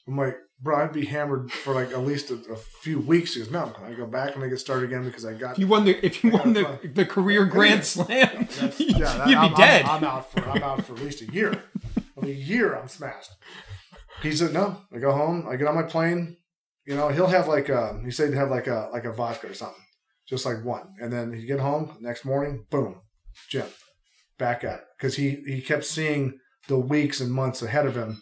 [0.08, 3.34] I'm like, bro, I'd be hammered for like at least a, a, few weeks.
[3.34, 5.54] He goes, no, I go back and I get started again because I got.
[5.54, 8.08] If you won the if you won the, the career Grand Slam,
[8.78, 9.86] yeah, that, you'd I'm, be dead.
[9.86, 11.64] I'm, I'm, out for I'm out for at least a year.
[12.22, 13.32] a year, I'm smashed.
[14.22, 14.82] He said, no.
[14.94, 15.46] I go home.
[15.50, 16.38] I get on my plane.
[16.86, 18.00] You know, he'll have like a.
[18.04, 19.84] He said he'd have like a like a vodka or something,
[20.28, 22.66] just like one, and then he get home next morning.
[22.70, 23.02] Boom,
[23.50, 23.68] gym,
[24.38, 28.22] back at it because he he kept seeing the weeks and months ahead of him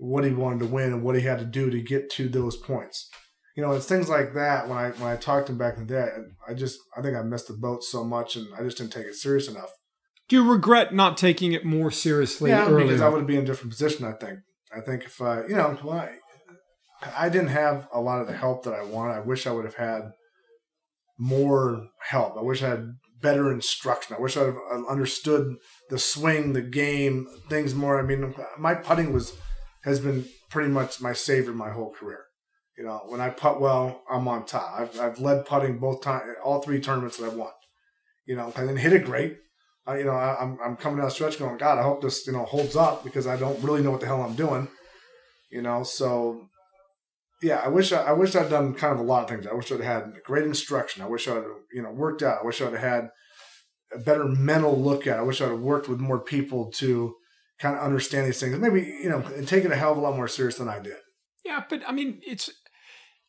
[0.00, 2.56] what he wanted to win and what he had to do to get to those
[2.56, 3.10] points.
[3.54, 4.66] You know, it's things like that.
[4.68, 6.08] When I when I talked to him back in the day,
[6.48, 9.06] I just I think I missed the boat so much, and I just didn't take
[9.06, 9.70] it serious enough.
[10.28, 12.50] Do you regret not taking it more seriously?
[12.50, 12.86] Yeah, earlier?
[12.86, 14.06] because I would be in a different position.
[14.06, 14.38] I think.
[14.74, 16.10] I think if I, you know, I,
[17.16, 19.14] I didn't have a lot of the help that I wanted.
[19.14, 20.12] I wish I would have had
[21.18, 22.38] more help.
[22.38, 24.16] I wish I had better instruction.
[24.16, 25.56] I wish I would have understood
[25.90, 27.98] the swing, the game, things more.
[27.98, 29.32] I mean, my putting was
[29.82, 32.24] has been pretty much my savior my whole career.
[32.76, 34.72] You know, when I putt well, I'm on top.
[34.74, 37.52] I've, I've led putting both time, all three tournaments that I've won.
[38.26, 39.36] You know, and then hit it great.
[39.86, 42.26] Uh, you know, I, am I'm coming down the stretch going, God, I hope this
[42.26, 44.68] you know holds up because I don't really know what the hell I'm doing.
[45.50, 46.48] You know, so
[47.42, 49.46] yeah, I wish I, I wish I'd done kind of a lot of things.
[49.46, 51.02] I wish I'd had great instruction.
[51.02, 52.40] I wish I'd you know worked out.
[52.42, 53.10] I wish I'd had
[53.92, 55.16] a better mental look at.
[55.16, 55.20] It.
[55.20, 57.16] I wish I'd worked with more people to
[57.60, 58.58] kind of understand these things.
[58.58, 60.80] Maybe you know, and take it a hell of a lot more serious than I
[60.80, 60.96] did.
[61.44, 62.50] Yeah, but I mean, it's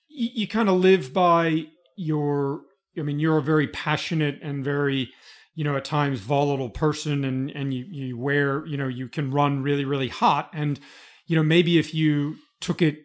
[0.07, 1.65] you, you kind of live by
[1.97, 2.61] your.
[2.97, 5.09] I mean, you're a very passionate and very,
[5.55, 9.31] you know, at times volatile person, and and you you wear, you know, you can
[9.31, 10.79] run really really hot, and
[11.27, 12.99] you know, maybe if you took it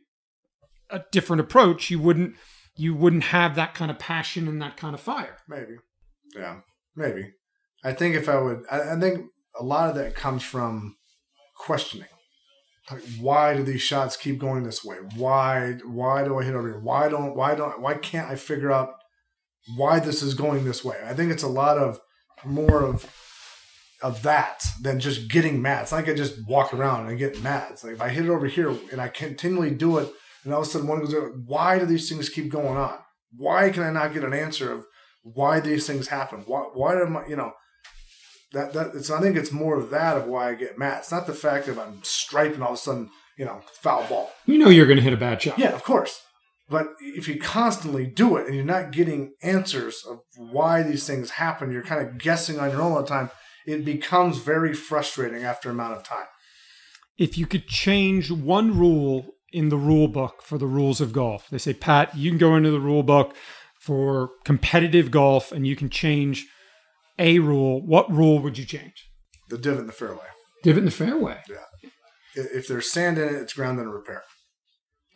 [0.91, 2.35] a different approach, you wouldn't
[2.77, 5.39] you wouldn't have that kind of passion and that kind of fire.
[5.49, 5.77] Maybe,
[6.35, 6.61] yeah,
[6.95, 7.33] maybe.
[7.85, 9.27] I think if I would, I, I think
[9.59, 10.97] a lot of that comes from
[11.57, 12.09] questioning.
[12.90, 14.97] Like, why do these shots keep going this way?
[15.16, 16.79] Why why do I hit over here?
[16.79, 18.90] Why don't why don't why can't I figure out
[19.77, 20.97] why this is going this way?
[21.05, 22.01] I think it's a lot of
[22.45, 23.12] more of
[24.03, 25.83] of that than just getting mad.
[25.83, 27.69] It's not like I just walk around and get mad.
[27.73, 30.12] It's like if I hit it over here and I continually do it,
[30.45, 31.14] and all of a sudden one goes,
[31.47, 32.99] why do these things keep going on?
[33.37, 34.85] Why can I not get an answer of
[35.23, 36.45] why these things happen?
[36.47, 37.53] Why why am I you know?
[38.53, 40.99] That that it's I think it's more of that of why I get mad.
[40.99, 44.31] It's not the fact that I'm striping all of a sudden, you know, foul ball.
[44.47, 45.59] You know you're going to hit a bad shot.
[45.59, 46.21] Yeah, of course.
[46.69, 51.31] But if you constantly do it and you're not getting answers of why these things
[51.31, 53.31] happen, you're kind of guessing on your own all the time.
[53.67, 56.27] It becomes very frustrating after a amount of time.
[57.19, 61.49] If you could change one rule in the rule book for the rules of golf,
[61.51, 63.35] they say, Pat, you can go into the rule book
[63.81, 66.47] for competitive golf and you can change
[67.19, 69.11] a rule, what rule would you change?
[69.49, 70.27] The divot in the fairway.
[70.62, 71.39] Divot in the fairway.
[71.49, 71.91] Yeah.
[72.35, 74.23] If there's sand in it, it's ground and repair.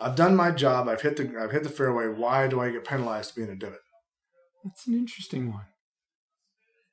[0.00, 0.88] I've done my job.
[0.88, 2.06] I've hit the I've hit the fairway.
[2.06, 3.80] Why do I get penalized to be in a divot?
[4.64, 5.66] That's an interesting one.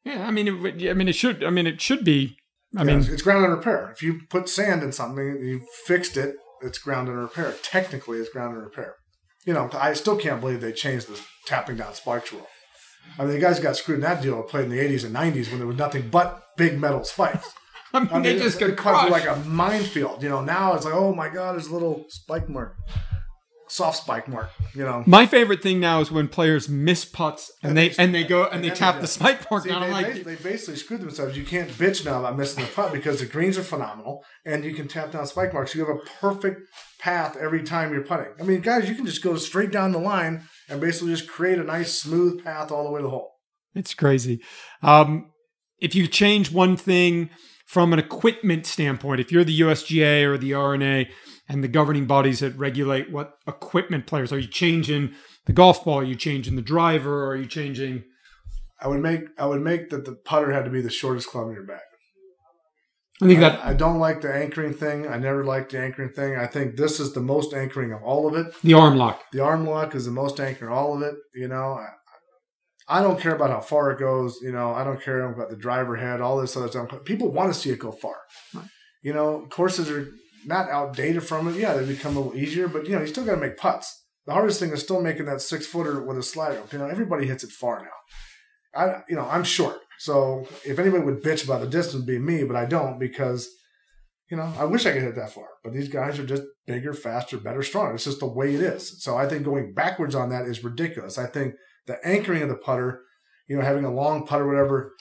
[0.03, 1.43] Yeah, I mean, it, I mean, it should.
[1.43, 2.38] I mean, it should be.
[2.76, 3.91] I yeah, mean, it's, it's ground and repair.
[3.91, 6.36] If you put sand in something, you fixed it.
[6.62, 7.55] It's ground and repair.
[7.62, 8.95] Technically, it's ground and repair.
[9.45, 12.47] You know, I still can't believe they changed the tapping down spikes rule.
[13.20, 14.41] I mean, the guys got screwed in that deal.
[14.43, 17.51] Played in the '80s and '90s when there was nothing but big metal spikes.
[17.93, 20.22] I mean, I mean they just got cut through like a minefield.
[20.24, 22.76] You know, now it's like, oh my god, there's a little spike mark.
[23.70, 24.49] soft spike mark.
[24.74, 28.01] You know, My favorite thing now is when players miss putts and, And they they-
[28.03, 29.82] and they go and they tap they- the spike mark See, down.
[29.82, 31.36] they, like, they basically screwed themselves.
[31.38, 34.74] You can't bitch now about missing the putt because the greens are phenomenal and you
[34.74, 35.76] can tap down spike marks.
[35.76, 36.62] You have a perfect
[36.99, 38.28] path every time you're putting.
[38.39, 41.57] I mean, guys, you can just go straight down the line and basically just create
[41.57, 43.32] a nice smooth path all the way to the hole.
[43.76, 44.41] It's crazy.
[44.82, 45.32] Um,
[45.80, 47.30] if you change one thing
[47.65, 51.09] from an equipment standpoint, if you're the USGA or the R&A
[51.47, 55.13] and the governing bodies that regulate what equipment players are you changing
[55.45, 55.99] the golf ball?
[55.99, 57.24] Are you changing the driver?
[57.24, 58.03] Or are you changing?
[58.82, 61.47] I would make I would make that the putter had to be the shortest club
[61.47, 61.80] in your bag.
[63.22, 65.07] I think that I, I don't like the anchoring thing.
[65.07, 66.36] I never liked the anchoring thing.
[66.36, 68.53] I think this is the most anchoring of all of it.
[68.61, 69.24] the arm lock.
[69.32, 71.15] The arm lock is the most anchoring of all of it.
[71.34, 74.39] You know, I, I don't care about how far it goes.
[74.41, 77.03] You know, I don't care about the driver head, all this other stuff.
[77.05, 78.18] People want to see it go far.
[78.53, 78.65] Right.
[79.01, 80.09] You know, courses are
[80.45, 81.55] not outdated from it.
[81.55, 84.05] Yeah, they become a little easier, but you know, you still got to make putts.
[84.26, 86.61] The hardest thing is still making that six footer with a slider.
[86.72, 88.80] You know, everybody hits it far now.
[88.80, 92.20] I, you know, I'm short, so if anybody would bitch about the distance, it'd be
[92.20, 93.50] me, but I don't because,
[94.30, 95.48] you know, I wish I could hit that far.
[95.64, 97.95] But these guys are just bigger, faster, better, stronger.
[97.95, 99.02] It's just the way it is.
[99.04, 101.18] So I think going backwards on that is ridiculous.
[101.18, 101.56] I think
[101.88, 103.02] the anchoring of the putter,
[103.48, 104.93] you know, having a long putter, whatever.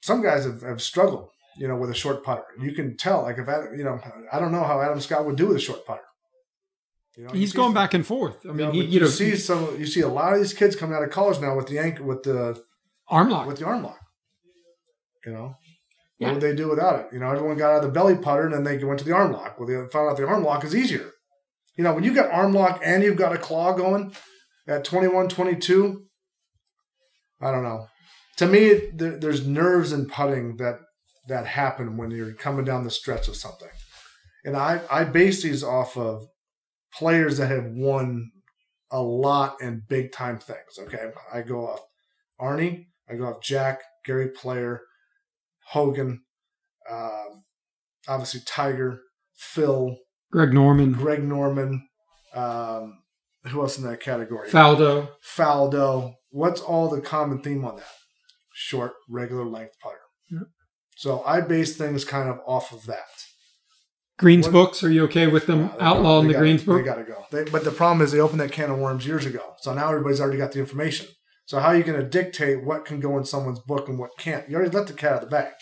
[0.00, 1.28] Some guys have, have struggled,
[1.58, 2.44] you know, with a short putter.
[2.60, 3.98] You can tell, like if Adam, you know,
[4.32, 6.02] I don't know how Adam Scott would do with a short putter.
[7.16, 8.36] You know, He's going back and forth.
[8.44, 10.38] I you mean, know, he, you you know, see some, you see a lot of
[10.38, 12.62] these kids coming out of college now with the anchor, with the
[13.08, 13.48] arm lock.
[13.48, 13.98] with the arm lock.
[15.24, 15.54] You know,
[16.18, 16.28] Yeah.
[16.28, 17.06] what would they do without it?
[17.12, 19.14] You know, everyone got out of the belly putter and then they went to the
[19.14, 19.58] arm lock.
[19.58, 21.10] Well, they found out the arm lock is easier.
[21.76, 24.12] You know, when you got arm lock and you've got a claw going
[24.66, 26.04] at 21, 22,
[27.40, 27.86] I don't know.
[28.38, 30.80] To me, there, there's nerves in putting that
[31.28, 33.68] that happen when you're coming down the stretch of something.
[34.44, 36.24] And I, I base these off of
[36.94, 38.30] players that have won
[38.90, 40.78] a lot and big time things.
[40.78, 41.10] Okay.
[41.32, 41.80] I go off
[42.40, 44.80] Arnie, I go off Jack, Gary Player,
[45.70, 46.22] Hogan,
[46.90, 47.44] um,
[48.06, 49.00] obviously Tiger,
[49.36, 49.96] Phil,
[50.32, 51.86] Greg Norman, Greg Norman.
[52.34, 52.98] Um,
[53.44, 54.48] who else in that category?
[54.50, 55.08] Faldo.
[55.24, 56.14] Faldo.
[56.30, 57.86] What's all the common theme on that?
[58.52, 59.96] Short, regular length putter.
[60.30, 60.40] Yeah.
[60.96, 63.06] So I base things kind of off of that.
[64.18, 64.82] Greens What- books.
[64.82, 66.78] Are you okay with them Yeah, outlawing the they Greens book?
[66.78, 67.24] They got to go.
[67.30, 69.54] They, but the problem is they opened that can of worms years ago.
[69.60, 71.06] So now everybody's already got the information.
[71.48, 74.18] So how are you going to dictate what can go in someone's book and what
[74.18, 74.46] can't?
[74.50, 75.54] You already let the cat out of the bag.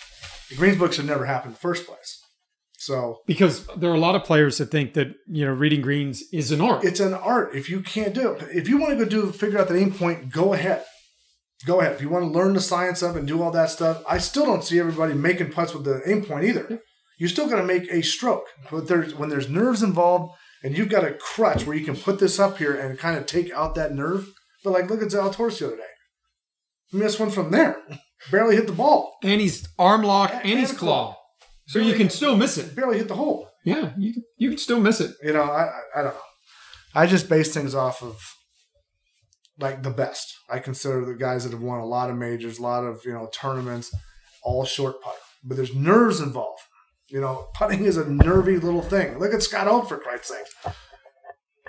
[0.51, 2.21] The Greens book should never happen in the first place.
[2.77, 6.25] So because there are a lot of players that think that you know reading greens
[6.33, 6.83] is an art.
[6.83, 7.55] it's an art.
[7.55, 9.93] If you can't do it, if you want to go do figure out the aim
[9.93, 10.85] point, go ahead.
[11.65, 11.93] Go ahead.
[11.93, 14.19] If you want to learn the science of it and do all that stuff, I
[14.19, 16.81] still don't see everybody making putts with the aim point either.
[17.17, 18.47] You're still going to make a stroke.
[18.73, 20.35] But there's when there's nerves involved,
[20.65, 23.27] and you've got a crutch where you can put this up here and kind of
[23.27, 24.33] take out that nerve.
[24.67, 25.83] But like, look at Zalatoris the other day.
[26.89, 27.77] He missed one from there.
[28.33, 29.15] Barely hit the ball.
[29.23, 31.13] and he's arm lock and, And he's claw.
[31.13, 31.17] claw.
[31.69, 32.75] So you can still miss it.
[32.75, 33.49] Barely hit the hole.
[33.65, 35.13] Yeah, you can- you can still miss it.
[35.23, 36.21] You know, I, I I don't know.
[36.97, 38.21] I just base things off of
[39.61, 40.35] like the best.
[40.51, 43.13] I consider the guys that have won a lot of majors, a lot of you
[43.13, 43.95] know tournaments,
[44.43, 45.17] all short putter.
[45.45, 46.63] But there's nerves involved.
[47.09, 49.19] You know, putting is a nervy little thing.
[49.21, 50.75] Look at Scott Hoch for Christ's sake.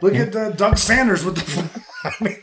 [0.02, 1.82] Look at uh, Doug Sanders with the.
[2.04, 2.38] I mean,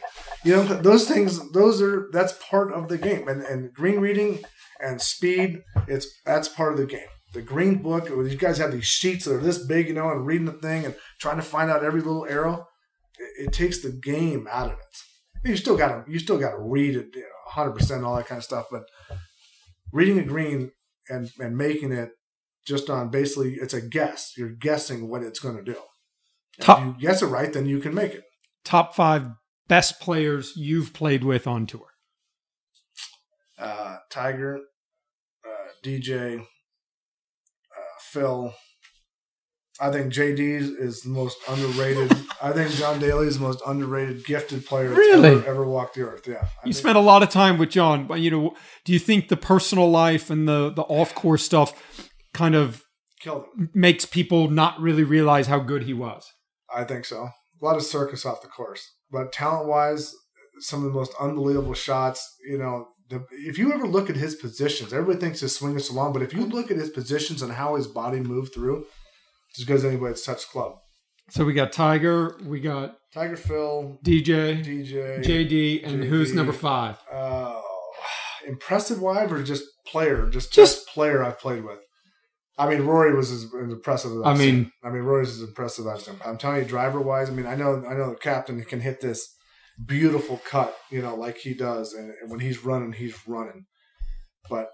[0.45, 1.53] you know, those things.
[1.53, 4.41] Those are that's part of the game, and and green reading
[4.81, 5.63] and speed.
[5.89, 7.09] It's that's part of the game.
[7.33, 8.09] The green book.
[8.09, 10.85] You guys have these sheets that are this big, you know, and reading the thing
[10.85, 12.67] and trying to find out every little arrow.
[13.19, 15.49] It, it takes the game out of it.
[15.49, 18.17] You still got to you still got to read it, you know, hundred percent, all
[18.17, 18.67] that kind of stuff.
[18.71, 18.85] But
[19.93, 20.71] reading a green
[21.09, 22.11] and and making it
[22.67, 24.33] just on basically it's a guess.
[24.37, 25.77] You're guessing what it's going to do.
[26.61, 28.25] Top- If you guess it right, then you can make it.
[28.65, 29.29] Top five
[29.69, 31.87] best players you've played with on tour.
[33.59, 34.57] uh, Tiger,
[35.47, 36.45] uh, DJ, uh,
[38.01, 38.53] Phil.
[39.81, 40.41] I think JD
[40.79, 42.13] is the most underrated.
[42.41, 45.31] I think John Daly is the most underrated, gifted player that's Really?
[45.31, 46.27] ever, ever walked the earth.
[46.29, 48.93] Yeah, I You think- spent a lot of time with John, but you know, do
[48.93, 51.73] you think the personal life and the the off course stuff
[52.33, 52.85] kind of
[53.21, 56.33] killed makes people not really realize how good he was?
[56.73, 57.31] I think so.
[57.65, 60.15] A lot of circus off the course, but talent wise,
[60.61, 62.37] some of the most unbelievable shots.
[62.47, 65.89] You know, the, if you ever look at his positions, everybody thinks his swing is
[65.89, 68.85] so long, but if you look at his positions and how his body moved through,
[69.49, 70.75] it's as good as anybody that's touched club.
[71.31, 76.07] So we got Tiger, we got Tiger, Phil, DJ, DJ, JD, and JD.
[76.09, 76.99] who's number five?
[77.11, 77.63] uh,
[78.47, 81.79] impressive wife or just player, just Just- player I've played with.
[82.57, 84.71] I mean, Rory was as impressive as I mean-.
[84.83, 86.15] I mean, Rory's as impressive as seen.
[86.25, 89.01] I'm telling you, driver wise, I mean, I know, I know the captain can hit
[89.01, 89.35] this
[89.85, 93.67] beautiful cut, you know, like he does, and, and when he's running, he's running.
[94.49, 94.69] But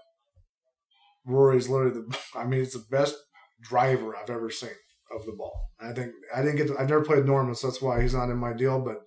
[1.25, 3.15] Rory's literally the, I mean, it's the best
[3.61, 4.69] driver I've ever seen
[5.15, 5.71] of the ball.
[5.79, 8.29] I think I didn't get, to, I've never played Norman, so that's why he's not
[8.29, 9.01] in my deal, but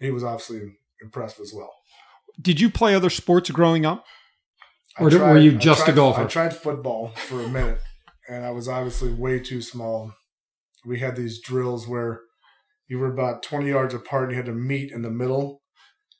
[0.00, 1.72] he was obviously impressive as well.
[2.40, 4.04] Did you play other sports growing up?
[4.98, 6.22] Or did- were you I just a golfer?
[6.22, 7.80] I tried football for a minute,
[8.28, 10.12] and I was obviously way too small.
[10.84, 12.20] We had these drills where
[12.88, 15.62] you were about 20 yards apart and you had to meet in the middle.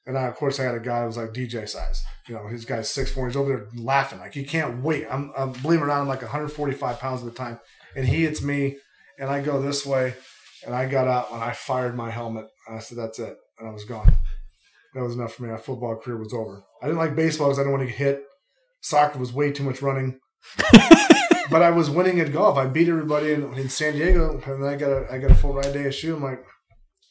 [0.06, 2.02] And I, of course, I had a guy who was like DJ size.
[2.28, 3.26] You know, his guy's six four.
[3.26, 4.18] He's over there laughing.
[4.18, 5.06] Like, he can't wait.
[5.10, 7.58] I'm, I'm believe it or not, I'm like 145 pounds at the time.
[7.96, 8.76] And he hits me,
[9.18, 10.14] and I go this way.
[10.66, 12.46] And I got out and I fired my helmet.
[12.68, 13.36] I said, that's it.
[13.58, 14.16] And I was gone.
[14.94, 15.50] That was enough for me.
[15.50, 16.64] My football career was over.
[16.82, 18.24] I didn't like baseball because I didn't want to get hit.
[18.80, 20.18] Soccer was way too much running.
[21.54, 22.58] but I was winning at golf.
[22.58, 25.36] I beat everybody in, in San Diego, and then I got a I got a
[25.36, 26.16] full ride to ASU.
[26.16, 26.44] I'm like,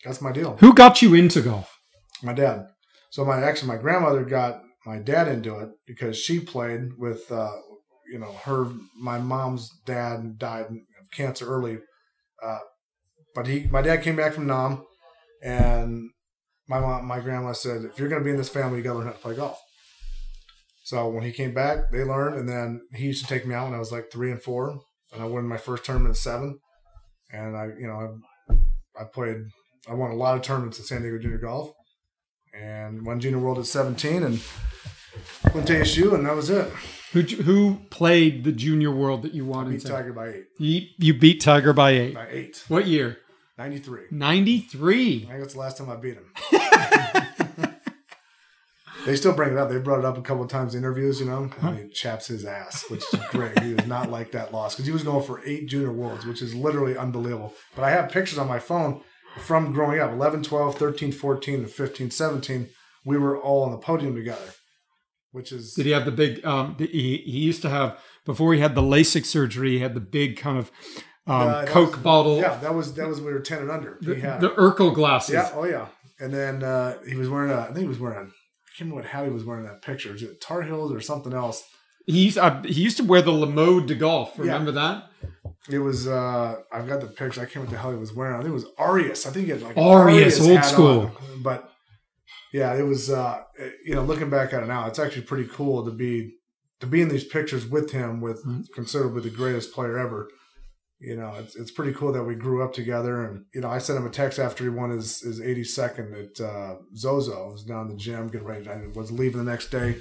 [0.03, 0.57] that's my deal.
[0.57, 1.79] Who got you into golf?
[2.21, 2.67] My dad.
[3.09, 7.55] So my actually my grandmother got my dad into it because she played with uh,
[8.11, 8.69] you know her.
[8.99, 11.77] My mom's dad died of cancer early,
[12.43, 12.59] uh,
[13.33, 14.83] but he my dad came back from Nam,
[15.41, 16.09] and
[16.67, 18.91] my mom my grandma said if you're going to be in this family, you got
[18.91, 19.57] to learn how to play golf.
[20.84, 23.65] So when he came back, they learned, and then he used to take me out
[23.65, 24.79] when I was like three and four,
[25.13, 26.59] and I won my first tournament at seven,
[27.31, 28.19] and I you know
[28.49, 28.53] I,
[29.01, 29.38] I played
[29.89, 31.71] I won a lot of tournaments at San Diego Junior Golf,
[32.53, 34.41] and won Junior World at seventeen, and
[35.53, 36.69] went to ASU, and that was it.
[37.13, 39.67] Who who played the junior world that you won?
[39.67, 42.13] in Beat San- Tiger by eight, You, you beat Tiger by eight.
[42.15, 43.19] by eight, What year?
[43.57, 44.05] ninety three.
[44.11, 45.23] Ninety three.
[45.25, 46.31] I think that's the last time I beat him.
[49.05, 49.69] they still bring it up.
[49.69, 51.49] They brought it up a couple of times in interviews, you know.
[51.61, 53.59] And he chaps his ass, which is great.
[53.59, 56.41] he did not like that loss because he was going for eight junior worlds, which
[56.41, 57.53] is literally unbelievable.
[57.75, 59.01] But I have pictures on my phone
[59.39, 62.69] from growing up 11, 12, 13, 14, and 15, 17.
[63.05, 64.53] We were all on the podium together,
[65.31, 65.73] which is.
[65.73, 66.45] Did he have the big?
[66.45, 69.71] Um, the, he he used to have before he had the LASIK surgery.
[69.71, 70.71] He had the big kind of
[71.27, 72.37] um, Uh, Coke was- bottle.
[72.37, 73.97] Yeah, that was that was we were ten and under.
[74.01, 75.33] The, he had the Urkel glasses.
[75.33, 75.87] yeah, oh yeah.
[76.19, 77.57] And then uh, he was wearing a.
[77.61, 78.27] I think he was wearing.
[78.27, 78.31] A,
[78.78, 80.13] can't remember what hat he was wearing in that picture.
[80.15, 81.63] Is it Tar Heels or something else?
[82.05, 84.38] He used, uh, he used to wear the Lamode de golf.
[84.38, 85.09] Remember that?
[85.69, 86.07] It was.
[86.07, 87.39] uh I've got the picture.
[87.41, 88.36] I can't remember what the hell he was wearing.
[88.36, 89.26] I think it was Arias.
[89.26, 90.99] I think he had like an Arias, old school.
[91.32, 91.41] on.
[91.41, 91.71] But
[92.51, 93.09] yeah, it was.
[93.09, 93.43] uh
[93.86, 96.34] You know, looking back at it now, it's actually pretty cool to be
[96.82, 98.65] to be in these pictures with him, with Mhm.
[98.76, 100.28] considerably the greatest player ever.
[101.03, 103.25] You know, it's it's pretty cool that we grew up together.
[103.25, 106.41] And you know, I sent him a text after he won his his 82nd at
[106.41, 107.49] uh, Zozo.
[107.49, 108.69] I was down in the gym getting ready.
[108.69, 109.97] I was leaving the next day.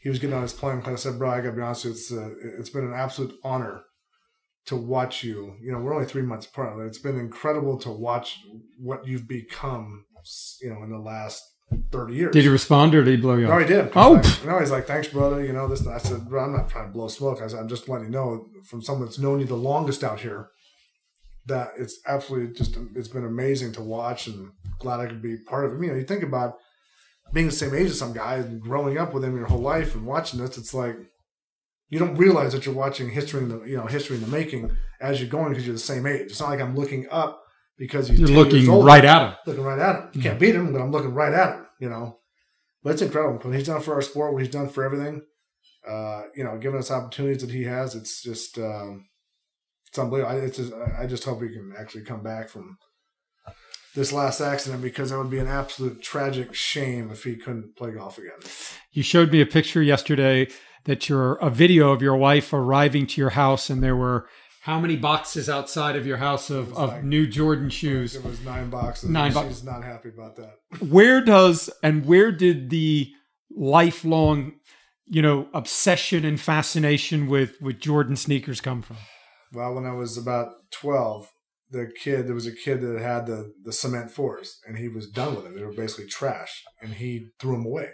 [0.00, 0.80] He was getting on his plane.
[0.86, 1.84] I said, "Bro, I got to be honest.
[1.84, 3.82] you, It's uh, it's been an absolute honor
[4.66, 5.56] to watch you.
[5.60, 6.86] You know, we're only three months apart.
[6.86, 8.38] It's been incredible to watch
[8.78, 10.04] what you've become.
[10.60, 11.42] You know, in the last
[11.90, 12.32] thirty years.
[12.32, 13.50] Did he respond or did he blow you up?
[13.50, 13.62] No, off?
[13.62, 13.92] he did.
[13.94, 14.12] Oh.
[14.12, 15.44] Like, no, he's like, thanks, brother.
[15.44, 15.86] You know, this.
[15.86, 17.40] I said, bro, I'm not trying to blow smoke.
[17.42, 20.20] I said, I'm just letting you know from someone that's known you the longest out
[20.20, 20.50] here
[21.46, 25.64] that it's absolutely just, it's been amazing to watch and glad I could be part
[25.64, 25.82] of it.
[25.82, 26.58] You know, you think about
[27.32, 29.94] being the same age as some guy and growing up with him your whole life
[29.94, 30.96] and watching this, it's like,
[31.88, 34.76] you don't realize that you're watching history in the, you know, history in the making
[35.00, 36.26] as you're going because you're the same age.
[36.26, 37.42] It's not like I'm looking up
[37.78, 39.36] because he's You're 10 years looking older right at him.
[39.46, 40.10] looking right at him.
[40.12, 41.66] You can't beat him, but I'm looking right at him.
[41.80, 42.18] You know,
[42.82, 44.32] but it's incredible what he's done for our sport.
[44.32, 45.22] What he's done for everything.
[45.88, 47.94] Uh, you know, giving us opportunities that he has.
[47.94, 49.06] It's just um,
[49.86, 50.34] it's unbelievable.
[50.34, 52.78] I, it's just, I just hope he can actually come back from
[53.94, 57.92] this last accident because that would be an absolute tragic shame if he couldn't play
[57.92, 58.38] golf again.
[58.92, 60.48] You showed me a picture yesterday
[60.84, 64.28] that you're a video of your wife arriving to your house, and there were
[64.62, 68.14] how many boxes outside of your house of, of like- new Jordan shoes?
[68.14, 69.08] It was nine boxes.
[69.10, 70.54] Nine and bo- She's not happy about that.
[70.80, 73.10] Where does and where did the
[73.50, 74.52] lifelong,
[75.06, 78.96] you know, obsession and fascination with with Jordan sneakers come from?
[79.52, 81.30] Well, when I was about twelve,
[81.70, 85.08] the kid there was a kid that had the the cement fours, and he was
[85.08, 85.56] done with them.
[85.56, 87.90] They were basically trash, and he threw them away.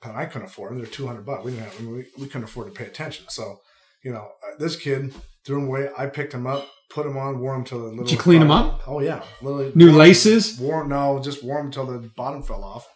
[0.00, 0.78] But I couldn't afford them.
[0.78, 1.44] They're two hundred bucks.
[1.44, 1.80] We didn't have.
[1.80, 3.26] I mean, we, we couldn't afford to pay attention.
[3.28, 3.60] So,
[4.04, 5.12] you know, uh, this kid
[5.46, 5.88] threw them away.
[5.96, 8.04] I picked them up, put them on, wore them till the little.
[8.04, 8.82] Did you clean 'em up?
[8.86, 9.72] Oh yeah, literally.
[9.74, 10.58] New laces?
[10.58, 12.86] Wore no, just wore them until the bottom fell off.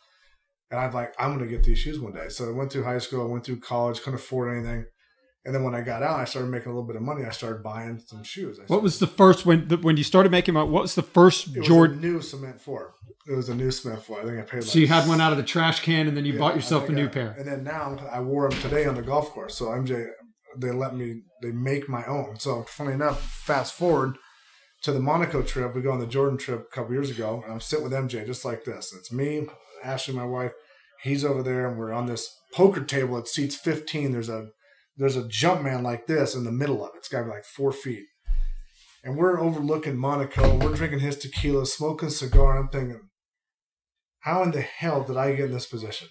[0.70, 2.28] And I'm like, I'm gonna get these shoes one day.
[2.28, 4.86] So I went through high school, I went through college, couldn't afford anything.
[5.44, 7.24] And then when I got out, I started making a little bit of money.
[7.24, 8.60] I started buying some shoes.
[8.60, 10.70] I What was the first when the, when you started making money?
[10.70, 11.98] What was the first it was Jordan?
[11.98, 12.94] a new cement four.
[13.26, 14.20] It was a new cement four.
[14.20, 14.58] I think I paid.
[14.58, 16.54] Like, So you had one out of the trash can, and then you yeah, bought
[16.54, 17.34] yourself a new I- pair.
[17.36, 19.56] And then now I wore them today on the golf course.
[19.56, 20.06] So MJ,
[20.56, 22.38] they let me they make my own.
[22.38, 24.16] So funny enough, fast forward
[24.82, 27.52] to the Monaco trip, we go on the Jordan trip a couple years ago, and
[27.52, 28.92] I'm sitting with MJ just like this.
[28.92, 29.46] It's me,
[29.82, 30.52] Ashley, my wife.
[31.02, 33.18] He's over there, and we're on this poker table.
[33.18, 34.12] It seats 15.
[34.12, 34.48] There's a
[34.96, 36.98] there's a Jumpman like this in the middle of it.
[36.98, 38.04] It's got to be like four feet.
[39.02, 40.56] And we're overlooking Monaco.
[40.56, 42.56] We're drinking his tequila, smoking cigar.
[42.56, 43.00] I'm thinking,
[44.20, 46.08] how in the hell did I get in this position?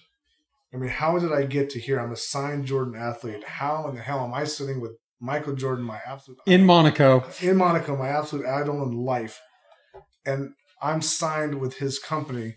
[0.72, 2.00] I mean, how did I get to here?
[2.00, 3.44] I'm a signed Jordan athlete.
[3.44, 7.56] How in the hell am I sitting with Michael Jordan, my absolute in Monaco, in
[7.56, 9.40] Monaco, my absolute idol in life,
[10.26, 10.50] and
[10.80, 12.56] I'm signed with his company.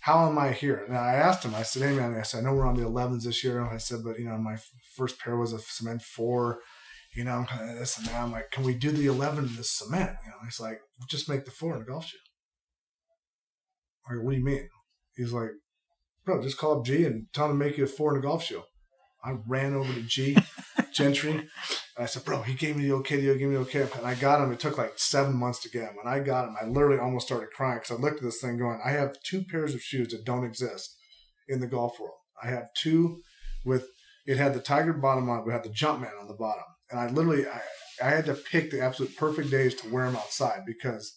[0.00, 0.84] How am I here?
[0.86, 1.54] And I asked him.
[1.54, 3.78] I said, "Hey man," I said, "I know we're on the 11s this year." I
[3.78, 4.56] said, "But you know, my
[4.96, 6.60] first pair was a cement four.
[7.14, 7.46] You know,
[7.78, 10.38] this and that." I'm like, "Can we do the 11 in the cement?" You know,
[10.44, 12.18] he's like, "Just make the four in a golf shoe."
[14.08, 14.68] Like, what do you mean?
[15.16, 15.50] He's like,
[16.24, 18.22] bro, just call up G and tell him to make you a four in a
[18.22, 18.62] golf shoe.
[19.24, 20.36] I ran over to G,
[20.92, 21.48] Gentry, and
[21.96, 23.86] I said, bro, he gave me the okay, he gave me the okay.
[23.96, 24.50] And I got him.
[24.50, 25.96] It took like seven months to get him.
[26.02, 28.58] When I got him, I literally almost started crying because I looked at this thing
[28.58, 30.96] going, I have two pairs of shoes that don't exist
[31.48, 32.16] in the golf world.
[32.42, 33.20] I have two
[33.64, 33.86] with,
[34.26, 36.64] it had the Tiger bottom on it, we had the Jumpman on the bottom.
[36.90, 37.60] And I literally, I,
[38.04, 41.16] I had to pick the absolute perfect days to wear them outside because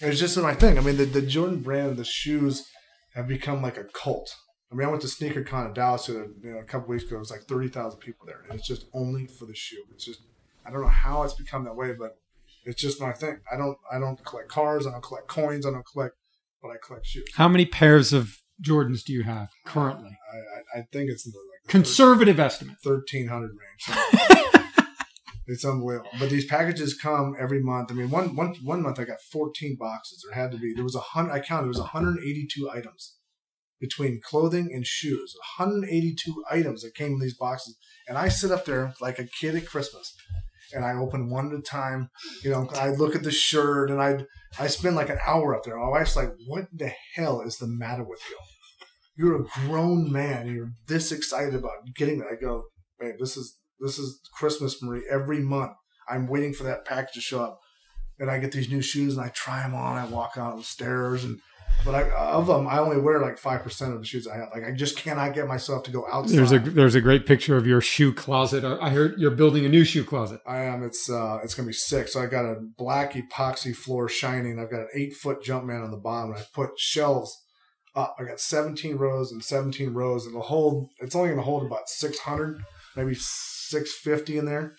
[0.00, 0.78] it was just my thing.
[0.78, 2.66] I mean, the, the Jordan brand, the shoes
[3.14, 4.34] have become like a cult.
[4.70, 7.16] I mean, I went to SneakerCon in Dallas you know, a couple weeks ago.
[7.16, 9.84] It was like thirty thousand people there, and it's just only for the shoe.
[9.92, 10.20] It's just
[10.64, 12.18] I don't know how it's become that way, but
[12.64, 13.40] it's just my thing.
[13.52, 14.86] I don't I don't collect cars.
[14.86, 15.66] I don't collect coins.
[15.66, 16.14] I don't collect,
[16.62, 17.28] but I collect shoes.
[17.34, 20.16] How many pairs of Jordans do you have currently?
[20.32, 24.48] I, I, I think it's in the like conservative 13, estimate thirteen hundred range.
[25.46, 26.10] it's unbelievable.
[26.18, 27.90] But these packages come every month.
[27.90, 30.24] I mean, one one one month I got fourteen boxes.
[30.24, 31.32] There had to be there was a hundred.
[31.32, 31.64] I counted.
[31.64, 33.16] There was one hundred eighty two items
[33.82, 35.34] between clothing and shoes.
[35.58, 37.76] 182 items that came in these boxes.
[38.08, 40.14] And I sit up there like a kid at Christmas
[40.72, 42.08] and I open one at a time.
[42.42, 44.24] You know, I look at the shirt and I
[44.58, 45.76] I spend like an hour up there.
[45.76, 48.38] My wife's like, "What the hell is the matter with you?
[49.16, 50.48] You're a grown man.
[50.48, 52.64] You're this excited about getting that." I go,
[52.98, 55.02] "Babe, this is this is Christmas, Marie.
[55.10, 55.72] Every month,
[56.08, 57.60] I'm waiting for that package to show up,
[58.18, 59.98] and I get these new shoes and I try them on.
[59.98, 61.40] I walk out on the stairs and."
[61.84, 64.50] But I, of them, I only wear like five percent of the shoes I have.
[64.54, 66.36] Like I just cannot get myself to go outside.
[66.36, 68.62] There's a there's a great picture of your shoe closet.
[68.64, 70.40] I heard you're building a new shoe closet.
[70.46, 70.84] I am.
[70.84, 72.08] It's uh it's gonna be sick.
[72.08, 74.60] So I got a black epoxy floor shining.
[74.60, 76.34] I've got an eight foot Jumpman on the bottom.
[76.34, 77.36] I put shelves
[77.96, 78.16] up.
[78.18, 80.26] I got 17 rows and 17 rows.
[80.26, 80.88] It'll hold.
[81.00, 82.62] It's only gonna hold about 600,
[82.96, 83.14] maybe
[83.72, 84.76] 650 in there.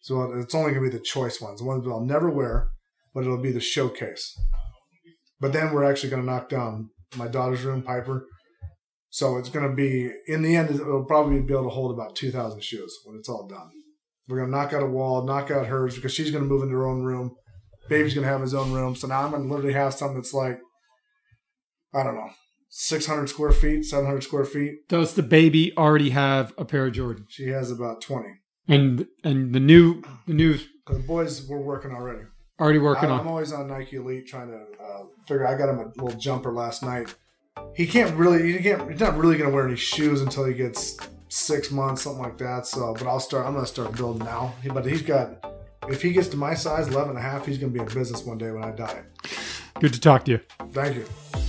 [0.00, 2.70] So it's only gonna be the choice ones, the ones that I'll never wear,
[3.14, 4.34] but it'll be the showcase.
[5.40, 8.26] But then we're actually going to knock down my daughter's room, Piper.
[9.10, 12.16] So it's going to be, in the end, it'll probably be able to hold about
[12.16, 13.70] 2,000 shoes when it's all done.
[14.28, 16.62] We're going to knock out a wall, knock out hers because she's going to move
[16.62, 17.34] into her own room.
[17.88, 18.94] Baby's going to have his own room.
[18.94, 20.58] So now I'm going to literally have something that's like,
[21.94, 22.30] I don't know,
[22.68, 24.88] 600 square feet, 700 square feet.
[24.88, 27.26] Does the baby already have a pair of Jordans?
[27.28, 28.28] She has about 20.
[28.68, 32.24] And and the new the new the boys were working already.
[32.60, 33.20] Already working I, on.
[33.20, 35.46] I'm always on Nike Elite trying to uh, figure.
[35.46, 37.14] I got him a little jumper last night.
[37.74, 38.52] He can't really.
[38.52, 38.90] He can't.
[38.90, 40.98] He's not really going to wear any shoes until he gets
[41.28, 42.66] six months, something like that.
[42.66, 43.46] So, but I'll start.
[43.46, 44.54] I'm going to start building now.
[44.72, 45.44] But he's got.
[45.88, 47.94] If he gets to my size, 11 and a half, he's going to be in
[47.94, 49.04] business one day when I die.
[49.80, 50.40] Good to talk to you.
[50.72, 51.47] Thank you.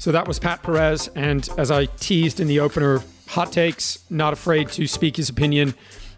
[0.00, 1.08] So that was Pat Perez.
[1.08, 5.74] And as I teased in the opener, hot takes, not afraid to speak his opinion.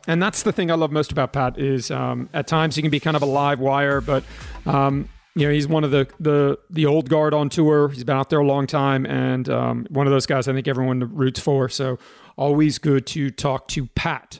[0.07, 2.93] And that's the thing I love most about Pat is um, at times he can
[2.93, 4.23] be kind of a live wire, but
[4.67, 7.89] um, you know he's one of the the the old guard on tour.
[7.89, 10.69] He's been out there a long time, and um, one of those guys I think
[10.69, 11.69] everyone roots for.
[11.69, 11.99] So
[12.37, 14.39] always good to talk to Pat.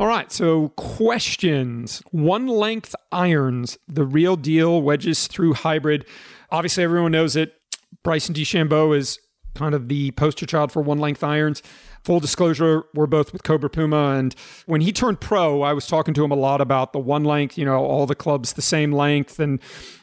[0.00, 2.02] All right, so questions.
[2.10, 6.06] One length irons, the real deal, wedges through hybrid.
[6.50, 7.59] Obviously, everyone knows it.
[8.02, 9.18] Bryson DeChambeau is
[9.54, 11.62] kind of the poster child for one length irons.
[12.04, 14.16] Full disclosure, we're both with Cobra Puma.
[14.16, 14.34] And
[14.66, 17.58] when he turned pro, I was talking to him a lot about the one length,
[17.58, 19.60] you know, all the clubs the same length and,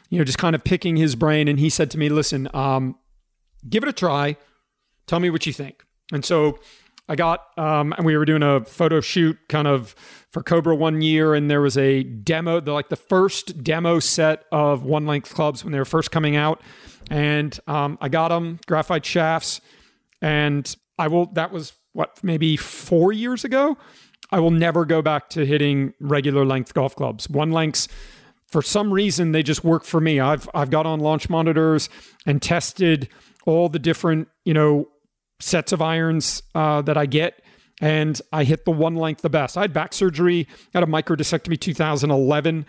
[0.09, 1.47] you know, just kind of picking his brain.
[1.47, 2.97] And he said to me, listen, um,
[3.67, 4.37] give it a try.
[5.07, 5.83] Tell me what you think.
[6.11, 6.59] And so
[7.09, 9.95] I got, um, and we were doing a photo shoot kind of
[10.31, 14.43] for Cobra one year, and there was a demo, the, like the first demo set
[14.51, 16.61] of one length clubs when they were first coming out.
[17.10, 19.62] And um, I got them, graphite shafts,
[20.22, 23.78] and I will, that was what, maybe four years ago.
[24.32, 27.30] I will never go back to hitting regular length golf clubs.
[27.30, 27.88] One lengths,
[28.51, 30.20] for some reason, they just work for me.
[30.20, 31.89] I've I've got on launch monitors
[32.26, 33.08] and tested
[33.45, 34.89] all the different, you know,
[35.39, 37.41] sets of irons uh, that I get
[37.82, 39.58] and I hit the one length the best.
[39.58, 42.66] I had back surgery, had a microdiscectomy 2011.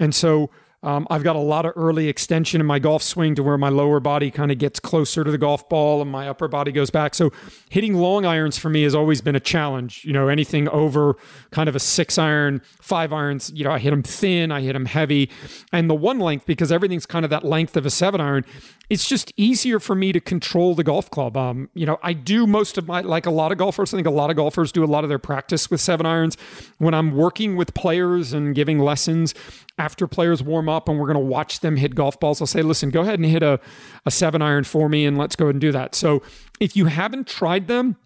[0.00, 0.50] And so
[0.82, 3.68] um, I've got a lot of early extension in my golf swing to where my
[3.68, 6.90] lower body kind of gets closer to the golf ball and my upper body goes
[6.90, 7.16] back.
[7.16, 7.32] So
[7.68, 10.04] hitting long irons for me has always been a challenge.
[10.04, 11.16] You know, anything over
[11.50, 14.74] kind of a six iron, five irons, you know, I hit them thin, I hit
[14.74, 15.30] them heavy.
[15.72, 18.44] And the one length, because everything's kind of that length of a seven iron,
[18.88, 21.36] it's just easier for me to control the golf club.
[21.36, 24.06] Um, you know, I do most of my, like a lot of golfers, I think
[24.06, 26.36] a lot of golfers do a lot of their practice with seven irons.
[26.78, 29.34] When I'm working with players and giving lessons
[29.78, 32.62] after players warm up and we're going to watch them hit golf balls, I'll say,
[32.62, 33.60] listen, go ahead and hit a,
[34.04, 35.94] a seven iron for me and let's go ahead and do that.
[35.94, 36.22] So
[36.60, 37.96] if you haven't tried them,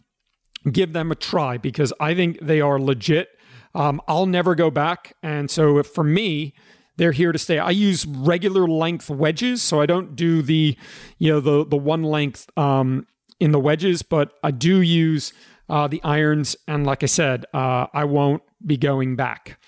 [0.70, 3.28] give them a try because I think they are legit.
[3.74, 5.16] Um, I'll never go back.
[5.22, 6.54] And so for me,
[6.96, 7.58] they're here to stay.
[7.58, 10.76] I use regular length wedges, so I don't do the,
[11.18, 13.06] you know, the the one length um,
[13.40, 15.32] in the wedges, but I do use
[15.70, 16.54] uh, the irons.
[16.68, 19.58] And like I said, uh, I won't be going back.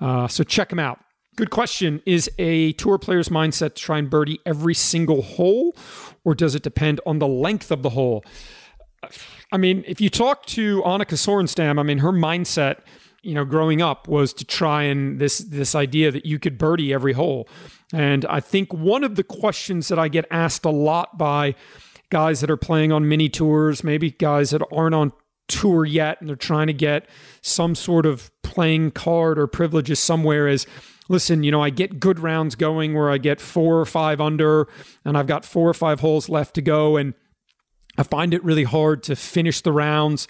[0.00, 1.00] Uh, so check them out.
[1.36, 2.02] Good question.
[2.06, 5.76] Is a tour player's mindset to try and birdie every single hole,
[6.24, 8.24] or does it depend on the length of the hole?
[9.52, 12.80] I mean, if you talk to Annika Sorenstam, I mean, her mindset
[13.22, 16.92] you know, growing up was to try and this this idea that you could birdie
[16.92, 17.48] every hole.
[17.92, 21.54] And I think one of the questions that I get asked a lot by
[22.10, 25.12] guys that are playing on mini tours, maybe guys that aren't on
[25.48, 27.08] tour yet and they're trying to get
[27.42, 30.66] some sort of playing card or privileges somewhere is
[31.10, 34.68] listen, you know, I get good rounds going where I get four or five under
[35.04, 37.14] and I've got four or five holes left to go and
[37.98, 40.28] I find it really hard to finish the rounds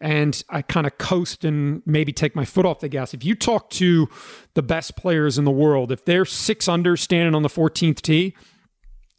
[0.00, 3.12] and I kind of coast and maybe take my foot off the gas.
[3.12, 4.08] If you talk to
[4.54, 8.34] the best players in the world, if they're six under standing on the 14th tee,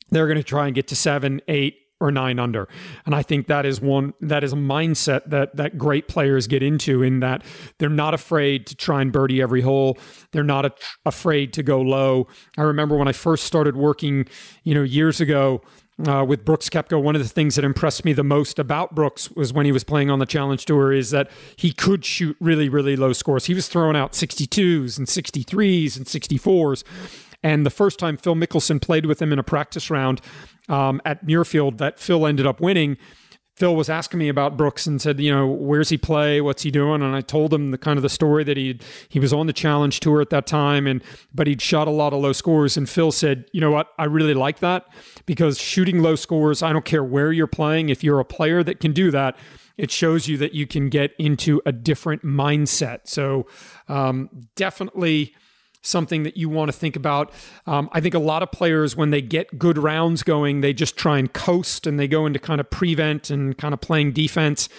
[0.10, 2.68] they're going to try and get to seven, eight, or nine under.
[3.06, 6.62] And I think that is one that is a mindset that that great players get
[6.62, 7.44] into in that
[7.78, 9.98] they're not afraid to try and birdie every hole.
[10.32, 10.74] They're not a,
[11.06, 12.28] afraid to go low.
[12.58, 14.28] I remember when I first started working,
[14.64, 15.62] you know, years ago,
[16.06, 19.32] uh, with Brooks Koepka, one of the things that impressed me the most about Brooks
[19.32, 22.68] was when he was playing on the Challenge Tour is that he could shoot really,
[22.68, 23.46] really low scores.
[23.46, 26.84] He was throwing out 62s and 63s and 64s.
[27.44, 30.22] And the first time Phil Mickelson played with him in a practice round
[30.70, 32.98] um, at Muirfield that Phil ended up winning–
[33.56, 36.42] Phil was asking me about Brooks and said, you know, where's he play?
[36.42, 37.04] What's he doing?
[37.04, 39.54] And I told him the kind of the story that he he was on the
[39.54, 41.04] challenge tour at that time and
[41.34, 43.90] but he'd shot a lot of low scores and Phil said, "You know what?
[44.00, 44.88] I really like that
[45.28, 48.80] because shooting low scores, I don't care where you're playing, if you're a player that
[48.80, 49.38] can do that,
[49.78, 53.46] it shows you that you can get into a different mindset." So,
[53.88, 55.36] um, definitely
[55.84, 57.32] something that you want to think about.
[57.68, 60.98] Um, I think a lot of players, when they get good rounds going, they just
[60.98, 64.70] try and coast and they go into kind of prevent and kind of playing defense.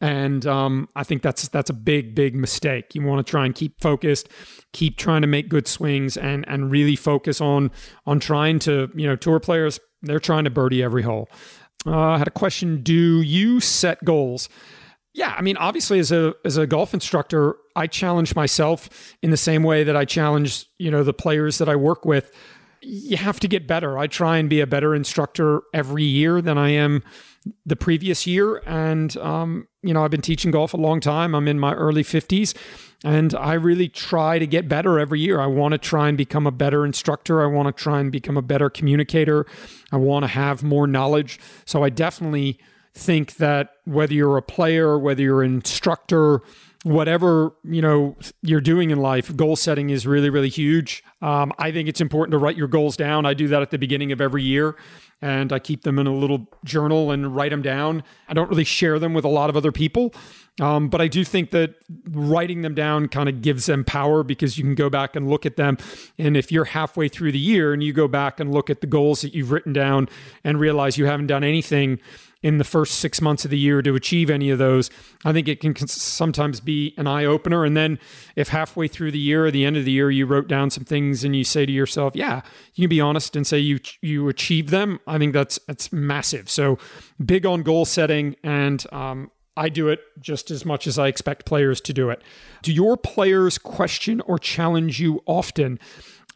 [0.00, 2.94] And um, I think that's that's a big, big mistake.
[2.94, 4.28] You want to try and keep focused,
[4.72, 7.70] keep trying to make good swings, and and really focus on
[8.06, 9.78] on trying to you know tour players.
[10.02, 11.28] They're trying to birdie every hole.
[11.84, 14.48] Uh, I had a question: Do you set goals?
[15.12, 19.36] Yeah, I mean, obviously, as a as a golf instructor, I challenge myself in the
[19.36, 22.32] same way that I challenge, you know, the players that I work with.
[22.82, 23.98] You have to get better.
[23.98, 27.02] I try and be a better instructor every year than I am
[27.66, 28.62] the previous year.
[28.66, 31.34] And um, you know, I've been teaching golf a long time.
[31.34, 32.54] I'm in my early 50s,
[33.04, 35.40] and I really try to get better every year.
[35.40, 37.42] I want to try and become a better instructor.
[37.42, 39.44] I want to try and become a better communicator.
[39.90, 41.40] I want to have more knowledge.
[41.64, 42.58] So I definitely
[42.94, 46.42] think that whether you're a player, whether you're an instructor,
[46.82, 51.04] whatever you know you're doing in life goal setting is really really huge.
[51.20, 53.26] Um, i think it's important to write your goals down.
[53.26, 54.76] I do that at the beginning of every year
[55.22, 58.02] and i keep them in a little journal and write them down.
[58.28, 60.14] I don't really share them with a lot of other people
[60.58, 61.74] um, but i do think that
[62.08, 65.44] writing them down kind of gives them power because you can go back and look
[65.44, 65.76] at them
[66.18, 68.86] and if you're halfway through the year and you go back and look at the
[68.86, 70.08] goals that you've written down
[70.44, 71.98] and realize you haven't done anything
[72.42, 74.90] in the first six months of the year to achieve any of those.
[75.24, 77.64] I think it can sometimes be an eye opener.
[77.64, 77.98] And then
[78.34, 80.84] if halfway through the year or the end of the year you wrote down some
[80.84, 82.40] things and you say to yourself, "Yeah,"
[82.74, 85.00] you can be honest and say you you achieved them.
[85.06, 86.48] I think that's that's massive.
[86.48, 86.78] So
[87.24, 88.84] big on goal setting and.
[88.92, 92.22] Um, I do it just as much as I expect players to do it.
[92.62, 95.78] Do your players question or challenge you often?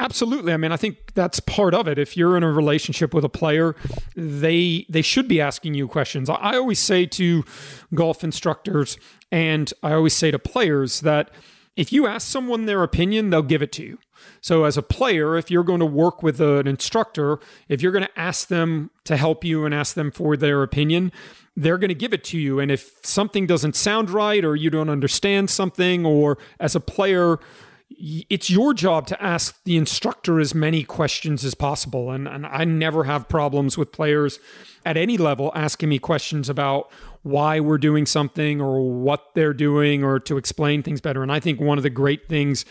[0.01, 0.53] Absolutely.
[0.53, 1.99] I mean, I think that's part of it.
[1.99, 3.77] If you're in a relationship with a player,
[4.17, 6.29] they they should be asking you questions.
[6.29, 7.45] I always say to
[7.95, 8.99] golf instructors
[9.31, 11.31] and I always say to players that
[11.77, 13.99] if you ask someone their opinion, they'll give it to you.
[14.41, 17.39] So, as a player, if you're going to work with an instructor,
[17.69, 21.13] if you're going to ask them to help you and ask them for their opinion,
[21.57, 22.59] they're going to give it to you.
[22.59, 27.39] And if something doesn't sound right or you don't understand something, or as a player,
[27.99, 32.11] it's your job to ask the instructor as many questions as possible.
[32.11, 34.39] And, and I never have problems with players
[34.85, 36.91] at any level asking me questions about
[37.23, 41.23] why we're doing something or what they're doing or to explain things better.
[41.23, 42.65] And I think one of the great things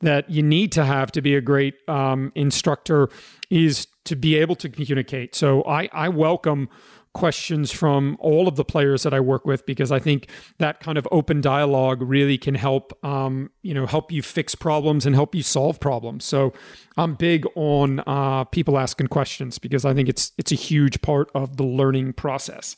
[0.00, 3.10] that you need to have to be a great um, instructor
[3.50, 5.34] is to be able to communicate.
[5.34, 6.68] So I, I welcome
[7.12, 10.96] questions from all of the players that I work with because I think that kind
[10.96, 15.34] of open dialogue really can help um, you know help you fix problems and help
[15.34, 16.24] you solve problems.
[16.24, 16.52] So
[16.96, 21.30] I'm big on uh, people asking questions because I think it's it's a huge part
[21.34, 22.76] of the learning process.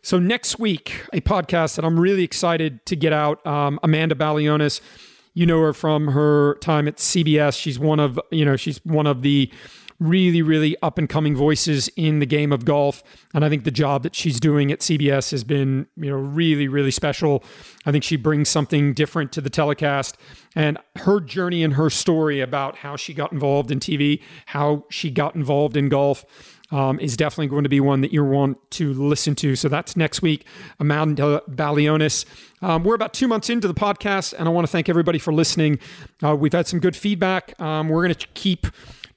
[0.00, 3.44] So next week, a podcast that I'm really excited to get out.
[3.46, 4.80] Um, Amanda Balionis,
[5.34, 7.58] you know her from her time at CBS.
[7.60, 9.50] She's one of you know she's one of the
[10.02, 13.02] really, really up and coming voices in the game of golf.
[13.32, 16.66] And I think the job that she's doing at CBS has been, you know, really,
[16.66, 17.44] really special.
[17.86, 20.16] I think she brings something different to the telecast.
[20.56, 25.10] And her journey and her story about how she got involved in TV, how she
[25.10, 26.24] got involved in golf.
[26.70, 29.56] Um, is definitely going to be one that you want to listen to.
[29.56, 30.46] So that's next week.
[30.80, 32.24] Amanda Balionis.
[32.62, 35.34] Um, we're about two months into the podcast, and I want to thank everybody for
[35.34, 35.78] listening.
[36.24, 37.60] Uh, we've had some good feedback.
[37.60, 38.68] Um, we're going to keep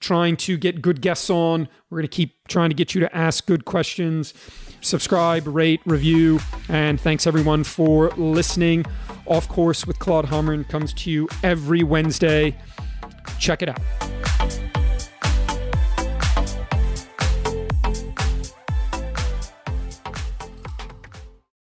[0.06, 1.68] trying to get good guests on.
[1.90, 4.36] We're going to keep trying to get you to ask good questions.
[4.82, 6.40] Subscribe, rate, review,
[6.70, 8.86] and thanks everyone for listening.
[9.26, 12.56] Off Course with Claude Harmon comes to you every Wednesday.
[13.40, 14.25] Check it out.